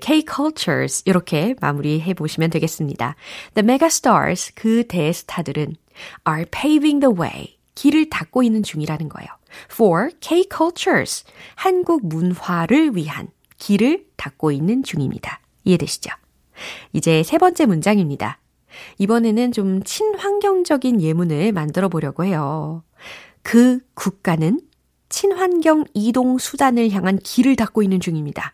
K-cultures 0.02 1.04
이렇게 1.06 1.56
마무리해 1.60 2.14
보시면 2.14 2.50
되겠습니다. 2.50 3.16
The 3.54 3.64
megastars, 3.64 4.54
그 4.56 4.88
대스타들은 4.88 5.76
are 6.28 6.46
paving 6.50 7.00
the 7.02 7.14
way. 7.16 7.58
길을 7.76 8.10
닦고 8.10 8.42
있는 8.44 8.64
중이라는 8.64 9.10
거예요. 9.10 9.28
For 9.72 10.10
K-cultures. 10.22 11.26
한국 11.56 12.08
문화를 12.08 12.96
위한 12.96 13.28
길을 13.58 14.06
닦고 14.16 14.52
있는 14.52 14.84
중입니다. 14.84 15.42
이해되시죠? 15.66 16.12
이제 16.94 17.24
세 17.24 17.38
번째 17.38 17.66
문장입니다. 17.66 18.40
이번에는 18.98 19.52
좀 19.52 19.84
친환경적인 19.84 21.02
예문을 21.02 21.52
만들어 21.52 21.90
보려고 21.90 22.24
해요. 22.24 22.84
그 23.42 23.80
국가는 23.94 24.60
친환경 25.16 25.86
이동 25.94 26.38
수단을 26.38 26.92
향한 26.92 27.18
길을 27.18 27.56
닦고 27.56 27.82
있는 27.82 28.02
중입니다. 28.02 28.52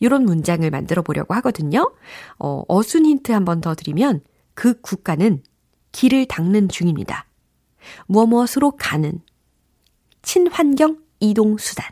이런 0.00 0.24
문장을 0.24 0.68
만들어 0.70 1.02
보려고 1.02 1.34
하거든요. 1.34 1.92
어, 2.38 2.62
어순 2.66 3.04
힌트 3.04 3.30
한 3.30 3.44
번 3.44 3.60
더 3.60 3.74
드리면 3.74 4.22
그 4.54 4.80
국가는 4.80 5.42
길을 5.92 6.24
닦는 6.28 6.70
중입니다. 6.70 7.26
무엇으로 8.06 8.70
가는 8.78 9.20
친환경 10.22 10.96
이동 11.20 11.58
수단. 11.58 11.90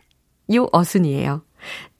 요 0.54 0.66
어순이에요. 0.72 1.44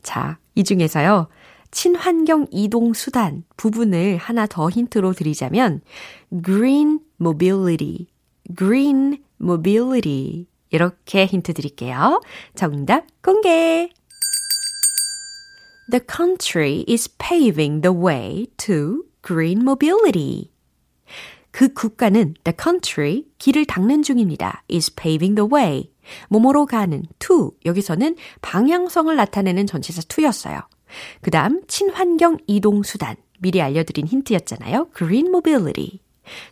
자, 0.03 0.39
이 0.55 0.65
중에서요. 0.65 1.29
친환경 1.71 2.47
이동 2.51 2.95
수단 2.95 3.45
부분을 3.59 4.17
하나 4.17 4.47
더 4.47 4.71
힌트로 4.71 5.13
드리자면 5.13 5.83
green 6.43 7.01
mobility, 7.21 8.07
green 8.57 9.23
mobility 9.39 10.47
이렇게 10.71 11.27
힌트 11.27 11.55
드릴게요. 11.55 12.21
정답 12.55 13.05
공개! 13.23 13.91
The 15.91 16.01
country 16.09 16.85
is 16.89 17.09
paving 17.19 17.83
the 17.83 17.97
way 17.97 18.47
to 18.59 19.05
green 19.27 19.63
mobility. 19.63 20.51
그 21.51 21.73
국가는 21.73 22.35
the 22.45 22.55
country 22.61 23.25
길을 23.39 23.65
닦는 23.65 24.03
중입니다. 24.03 24.63
is 24.71 24.95
paving 24.95 25.35
the 25.35 25.49
way. 25.53 25.91
뭐뭐로 26.29 26.67
가는 26.67 27.03
to 27.19 27.53
여기서는 27.67 28.17
방향성을 28.41 29.15
나타내는 29.15 29.67
전치사 29.67 30.03
to였어요. 30.09 30.61
그 31.21 31.31
다음 31.31 31.63
친환경 31.67 32.39
이동 32.47 32.83
수단 32.83 33.17
미리 33.41 33.61
알려드린 33.61 34.07
힌트였잖아요. 34.07 34.91
green 34.97 35.27
mobility. 35.27 36.01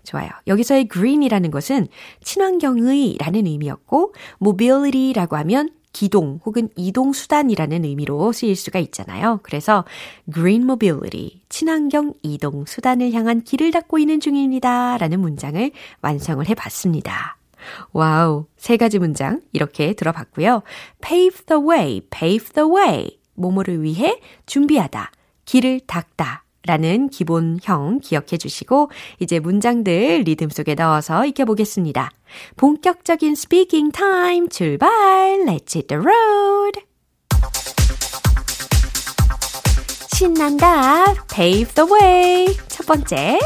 좋아요. 0.04 0.28
여기서의 0.46 0.88
green이라는 0.88 1.50
것은 1.50 1.88
친환경의 2.22 3.16
라는 3.18 3.46
의미였고, 3.46 4.14
mobility라고 4.40 5.36
하면 5.36 5.70
기동 5.92 6.38
혹은 6.44 6.68
이동 6.76 7.12
수단이라는 7.12 7.84
의미로 7.84 8.30
쓰일 8.32 8.54
수가 8.56 8.78
있잖아요. 8.78 9.40
그래서 9.42 9.84
green 10.32 10.62
mobility, 10.62 11.42
친환경 11.48 12.14
이동 12.22 12.66
수단을 12.66 13.12
향한 13.12 13.42
길을 13.42 13.70
닦고 13.72 13.98
있는 13.98 14.20
중입니다. 14.20 14.98
라는 14.98 15.20
문장을 15.20 15.70
완성을 16.00 16.46
해 16.46 16.54
봤습니다. 16.54 17.36
Wow. 17.92 18.46
세 18.56 18.76
가지 18.76 18.98
문장 18.98 19.40
이렇게 19.52 19.94
들어봤고요. 19.94 20.62
pave 21.00 21.46
the 21.46 21.62
way, 21.62 22.00
pave 22.10 22.50
the 22.54 22.68
way. 22.70 23.18
뭐뭐를 23.34 23.82
위해 23.82 24.20
준비하다, 24.46 25.10
길을 25.44 25.80
닦다. 25.86 26.44
라는 26.66 27.08
기본형 27.08 28.00
기억해 28.02 28.36
주시고 28.38 28.90
이제 29.20 29.38
문장들 29.38 30.22
리듬 30.24 30.50
속에 30.50 30.74
넣어서 30.74 31.24
익혀보겠습니다. 31.24 32.10
본격적인 32.56 33.34
스피킹 33.34 33.92
타임 33.92 34.48
출발! 34.48 34.88
Let's 35.46 35.74
hit 35.74 35.86
the 35.86 36.02
road! 36.02 36.88
신난다. 40.14 41.14
pave 41.32 41.72
the 41.74 41.88
way. 41.88 42.46
첫 42.66 42.84
번째. 42.86 43.38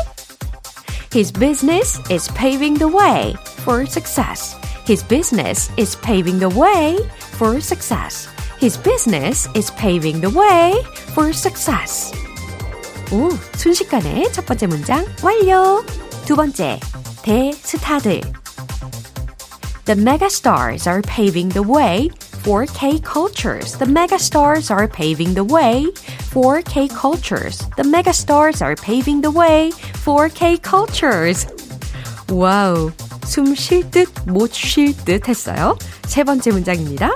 His 1.12 1.30
business 1.30 2.00
is 2.10 2.32
paving 2.34 2.78
the 2.78 2.88
way 2.88 3.34
for 3.60 3.84
success. 3.84 4.56
His 4.86 5.06
business 5.06 5.70
is 5.76 5.94
paving 6.00 6.38
the 6.38 6.48
way 6.48 6.96
for 7.36 7.60
success. 7.60 8.26
His 8.58 8.78
business 8.78 9.46
is 9.54 9.70
paving 9.76 10.22
the 10.22 10.30
way 10.30 10.82
for 11.12 11.28
success. 11.34 12.10
오, 13.11 13.29
순식간에 13.55 14.31
첫 14.31 14.45
번째 14.45 14.67
문장 14.67 15.05
완료. 15.23 15.83
두 16.25 16.35
번째, 16.35 16.79
대스타들. 17.23 18.21
The 19.85 19.95
megastars 19.95 20.85
are 20.85 21.01
paving 21.01 21.49
the 21.49 21.63
way 21.63 22.09
for 22.43 22.65
K-cultures. 22.65 23.77
The 23.77 23.85
megastars 23.85 24.69
are 24.69 24.87
paving 24.87 25.33
the 25.33 25.45
way 25.45 25.87
for 26.29 26.61
K-cultures. 26.61 27.59
The 27.77 27.83
megastars 27.83 28.61
are 28.61 28.75
paving 28.75 29.21
the 29.21 29.31
way 29.31 29.71
for 30.03 30.27
K-cultures. 30.27 31.47
와우, 32.29 32.91
숨 33.23 33.55
쉴 33.55 33.89
듯 33.89 34.07
못 34.25 34.51
쉴 34.53 34.93
듯 35.05 35.27
했어요. 35.29 35.77
세 36.05 36.23
번째 36.23 36.51
문장입니다. 36.51 37.11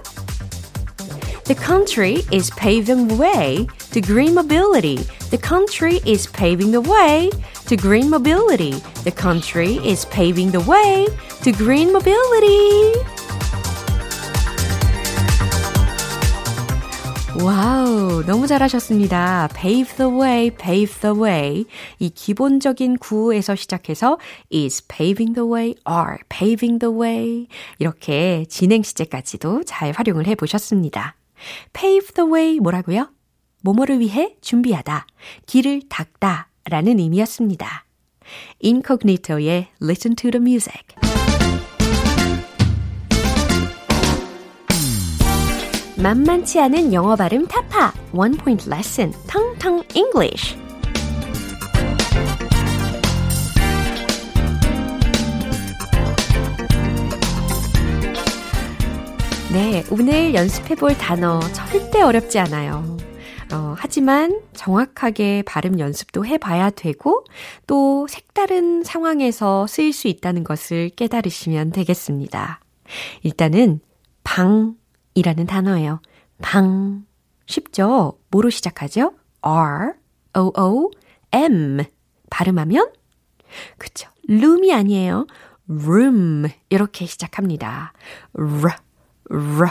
The 1.46 1.56
country 1.56 2.24
is 2.32 2.50
paving 2.56 3.08
the 3.10 3.20
way 3.20 3.68
to 3.92 4.02
green 4.02 4.34
mobility. 4.34 5.06
The 5.29 5.39
country 5.39 6.01
is 6.07 6.29
paving 6.29 6.71
the 6.71 6.81
way 6.81 7.31
to 7.67 7.77
green 7.77 8.09
mobility. 8.09 8.75
The 9.03 9.11
country 9.11 9.79
is 9.85 10.07
paving 10.07 10.53
the 10.53 10.61
way 10.61 11.09
to 11.43 11.51
green 11.51 11.91
mobility. 11.91 12.95
와우, 17.43 18.25
너무 18.25 18.47
잘하셨습니다. 18.47 19.49
pave 19.53 19.97
the 19.97 20.11
way, 20.11 20.51
pave 20.51 21.01
the 21.01 21.21
way. 21.21 21.65
이 21.99 22.09
기본적인 22.09 22.99
구에서 22.99 23.57
시작해서 23.57 24.19
is 24.53 24.87
paving 24.87 25.35
the 25.35 25.47
way, 25.47 25.75
are 25.89 26.19
paving 26.29 26.79
the 26.79 26.95
way. 26.95 27.49
이렇게 27.81 28.45
진행 28.49 28.85
시제까지도 28.85 29.65
잘 29.65 29.91
활용을 29.91 30.29
해 30.29 30.37
보셨습니다. 30.37 31.17
pave 31.73 32.15
the 32.15 32.31
way 32.31 32.61
뭐라고요? 32.61 33.16
뭐뭐를 33.67 33.99
위해 33.99 34.37
준비하다, 34.41 35.09
길을 35.47 35.83
닦다 35.89 36.51
라는 36.67 37.01
의미였습니다. 37.01 37.85
Incognito의 38.63 39.69
Listen 39.83 40.15
to 40.15 40.31
the 40.31 40.41
Music. 40.41 40.83
만만치 45.97 46.61
않은 46.61 46.93
영어 46.93 47.17
발음 47.17 47.49
타파 47.49 47.93
One 48.13 48.37
Point 48.37 48.69
Lesson 48.71 49.13
텅텅 49.27 49.83
English 49.95 50.57
네, 59.53 59.83
오늘 59.91 60.35
연습해 60.35 60.75
볼 60.75 60.97
단어 60.99 61.41
절대 61.55 62.03
어렵지 62.03 62.39
않아요. 62.39 62.97
어, 63.53 63.75
하지만 63.79 64.41
정확하게 64.55 65.43
발음 65.47 65.79
연습도 65.79 66.27
해봐야 66.27 66.71
되고 66.71 67.25
또 67.67 68.07
색다른 68.09 68.83
상황에서 68.83 69.67
쓰일 69.67 69.93
수 69.93 70.09
있다는 70.09 70.43
것을 70.45 70.91
깨달으시면 70.91 71.71
되겠습니다. 71.71 72.61
일단은 73.23 73.81
방이라는 74.25 75.47
단어예요. 75.47 76.01
방. 76.43 77.05
쉽죠? 77.47 78.19
뭐로 78.31 78.51
시작하죠? 78.51 79.13
R, 79.43 79.93
O, 80.37 80.53
O, 80.61 80.91
M. 81.33 81.85
발음하면? 82.31 82.91
그쵸. 83.79 84.11
room이 84.29 84.75
아니에요. 84.75 85.27
room. 85.71 86.49
이렇게 86.69 87.07
시작합니다. 87.07 87.93
R, 88.37 88.73
R, 89.31 89.71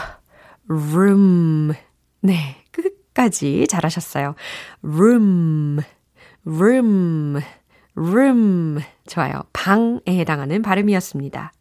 room. 0.68 1.74
네. 2.22 2.65
끝까지 3.16 3.66
잘하셨어요. 3.68 4.34
room, 4.84 5.80
room, 6.44 7.40
room. 7.96 8.80
좋아요. 9.06 9.42
방에 9.52 10.00
해당하는 10.06 10.62
발음이었습니다. 10.62 11.52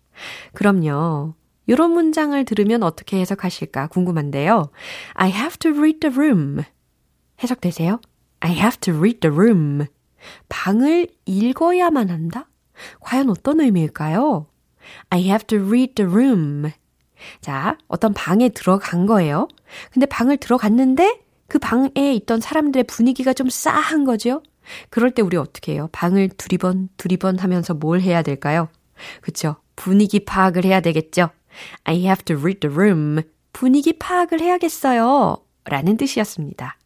그럼요. 0.54 1.34
이런 1.65 1.91
문장을 1.91 2.44
들으면 2.46 2.84
어떻게 2.84 3.20
해석하실까 3.20 3.88
궁금한데요. 3.88 4.70
I 5.13 5.32
have 5.32 5.58
to 5.60 5.72
read 5.72 6.00
the 6.00 6.13
room. 6.13 6.63
해석되세요? 7.41 8.00
I 8.41 8.52
have 8.52 8.78
to 8.82 8.96
read 8.96 9.20
the 9.22 9.34
room. 9.34 9.86
방을 10.50 11.08
읽어야만 11.26 12.10
한다? 12.10 12.50
과연 13.00 13.30
어떤 13.30 13.62
의미일까요? 13.62 14.48
I 15.10 15.24
have 15.24 15.48
to 15.48 15.60
read 15.65 15.96
the 15.96 16.10
room. 16.12 16.72
자, 17.41 17.78
어떤 17.88 18.13
방에 18.13 18.50
들어간 18.50 19.06
거예요. 19.06 19.48
근데 19.91 20.06
방을 20.06 20.38
들어갔는데 20.38 21.25
그 21.47 21.60
방에 21.60 22.13
있던 22.13 22.41
사람들의 22.41 22.86
분위기가 22.86 23.34
좀 23.34 23.49
싸한 23.49 24.05
거죠? 24.05 24.41
그럴 24.89 25.12
때 25.12 25.21
우리 25.21 25.38
어떻게 25.38 25.73
해요? 25.73 25.89
방을 25.91 26.29
두리번, 26.29 26.89
두리번 26.97 27.39
하면서 27.39 27.73
뭘 27.73 28.01
해야 28.01 28.21
될까요? 28.21 28.69
그쵸? 29.21 29.58
분위기 29.75 30.25
파악을 30.25 30.63
해야 30.65 30.79
되겠죠? 30.79 31.29
I 31.84 31.99
have 31.99 32.23
to 32.25 32.38
read 32.38 32.60
the 32.62 32.73
room. 32.73 33.21
분위기 33.53 33.93
파악을 33.93 34.41
해야겠어요. 34.41 35.38
라는 35.65 35.97
뜻이었습니다. 35.97 36.77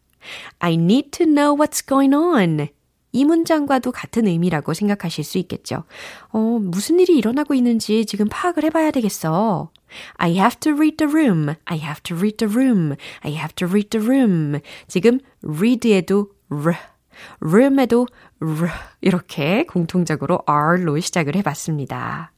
I 0.60 0.74
need 0.74 1.12
to 1.12 1.26
know 1.26 1.58
what's 1.58 1.86
going 1.88 2.16
on. 2.16 2.68
이 3.12 3.26
문장과도 3.26 3.92
같은 3.92 4.28
의미라고 4.28 4.74
생각하실 4.74 5.24
수 5.24 5.38
있겠죠. 5.40 5.84
어, 6.30 6.40
무슨 6.62 7.00
일이 7.00 7.18
일어나고 7.18 7.54
있는지 7.54 8.06
지금 8.06 8.28
파악을 8.30 8.64
해봐야 8.66 8.92
되겠어. 8.92 9.72
I 10.16 10.34
have 10.34 10.60
to 10.60 10.74
read 10.74 10.98
the 10.98 11.12
room. 11.12 11.56
I 11.66 11.80
have 11.80 12.02
to 12.04 12.16
read 12.16 12.38
the 12.38 12.54
room. 12.54 12.96
I 13.22 13.34
have 13.34 13.54
to 13.56 13.68
read 13.68 13.90
the 13.90 14.06
room. 14.06 14.60
지금 14.88 15.20
read에도 15.44 16.30
r, 16.50 16.76
room에도 17.42 18.08
r 18.42 18.70
이렇게 19.02 19.66
공통적으로 19.66 20.42
r로 20.46 21.00
시작을 21.00 21.36
해봤습니다. 21.38 22.32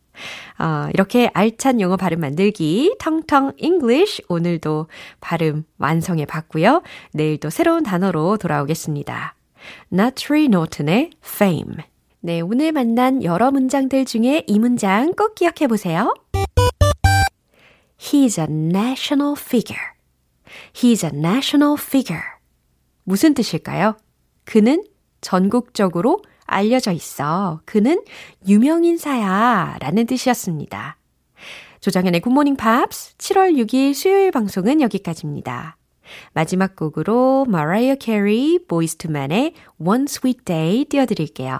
어, 0.60 0.89
이렇게 0.93 1.29
알찬 1.34 1.81
영어 1.81 1.97
발음 1.97 2.19
만들기 2.19 2.95
텅텅 2.99 3.53
English 3.57 4.21
오늘도 4.27 4.88
발음 5.19 5.63
완성해 5.77 6.25
봤고요. 6.25 6.84
내일도 7.13 7.49
새로운 7.49 7.84
단어로 7.84 8.38
돌아오겠습니다. 8.38 9.36
나트리 9.89 10.50
노튼의 10.50 11.12
fame. 11.24 11.78
네, 12.19 12.41
오늘 12.41 12.71
만난 12.71 13.24
여러 13.24 13.52
문장들 13.52 14.06
중에 14.06 14.43
이 14.47 14.60
문장 14.60 15.13
꼭 15.13 15.36
기억해 15.36 15.67
보세요. 15.67 16.13
He's 17.97 18.39
a 18.39 18.45
national 18.45 19.36
figure. 19.38 19.82
He's 20.74 21.04
a 21.04 21.12
national 21.13 21.76
figure. 21.80 22.24
무슨 23.04 23.34
뜻일까요? 23.34 23.97
그는 24.43 24.84
전국적으로 25.21 26.21
알려져 26.45 26.91
있어. 26.91 27.62
그는 27.65 28.04
유명인사야. 28.47 29.78
라는 29.80 30.06
뜻이었습니다. 30.06 30.97
조정현의 31.80 32.21
굿모닝 32.21 32.58
팝스 32.58 33.17
7월 33.17 33.56
6일 33.56 33.93
수요일 33.93 34.32
방송은 34.32 34.82
여기까지입니다. 34.82 35.78
마지막 36.34 36.76
곡으로 36.76 37.45
머라이어 37.47 37.95
캐리, 37.95 38.60
Boyz 38.67 38.95
II 38.97 39.13
Men의 39.13 39.54
One 39.80 40.04
Sweet 40.08 40.43
Day 40.45 40.86
띄워드릴게요. 40.86 41.60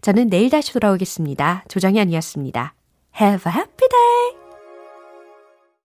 저는 0.00 0.28
내일 0.28 0.50
다시 0.50 0.72
돌아오겠습니다. 0.72 1.64
조정현이었습니다. 1.68 2.74
Have 3.20 3.50
a 3.50 3.56
happy 3.56 3.88
day! 3.88 4.41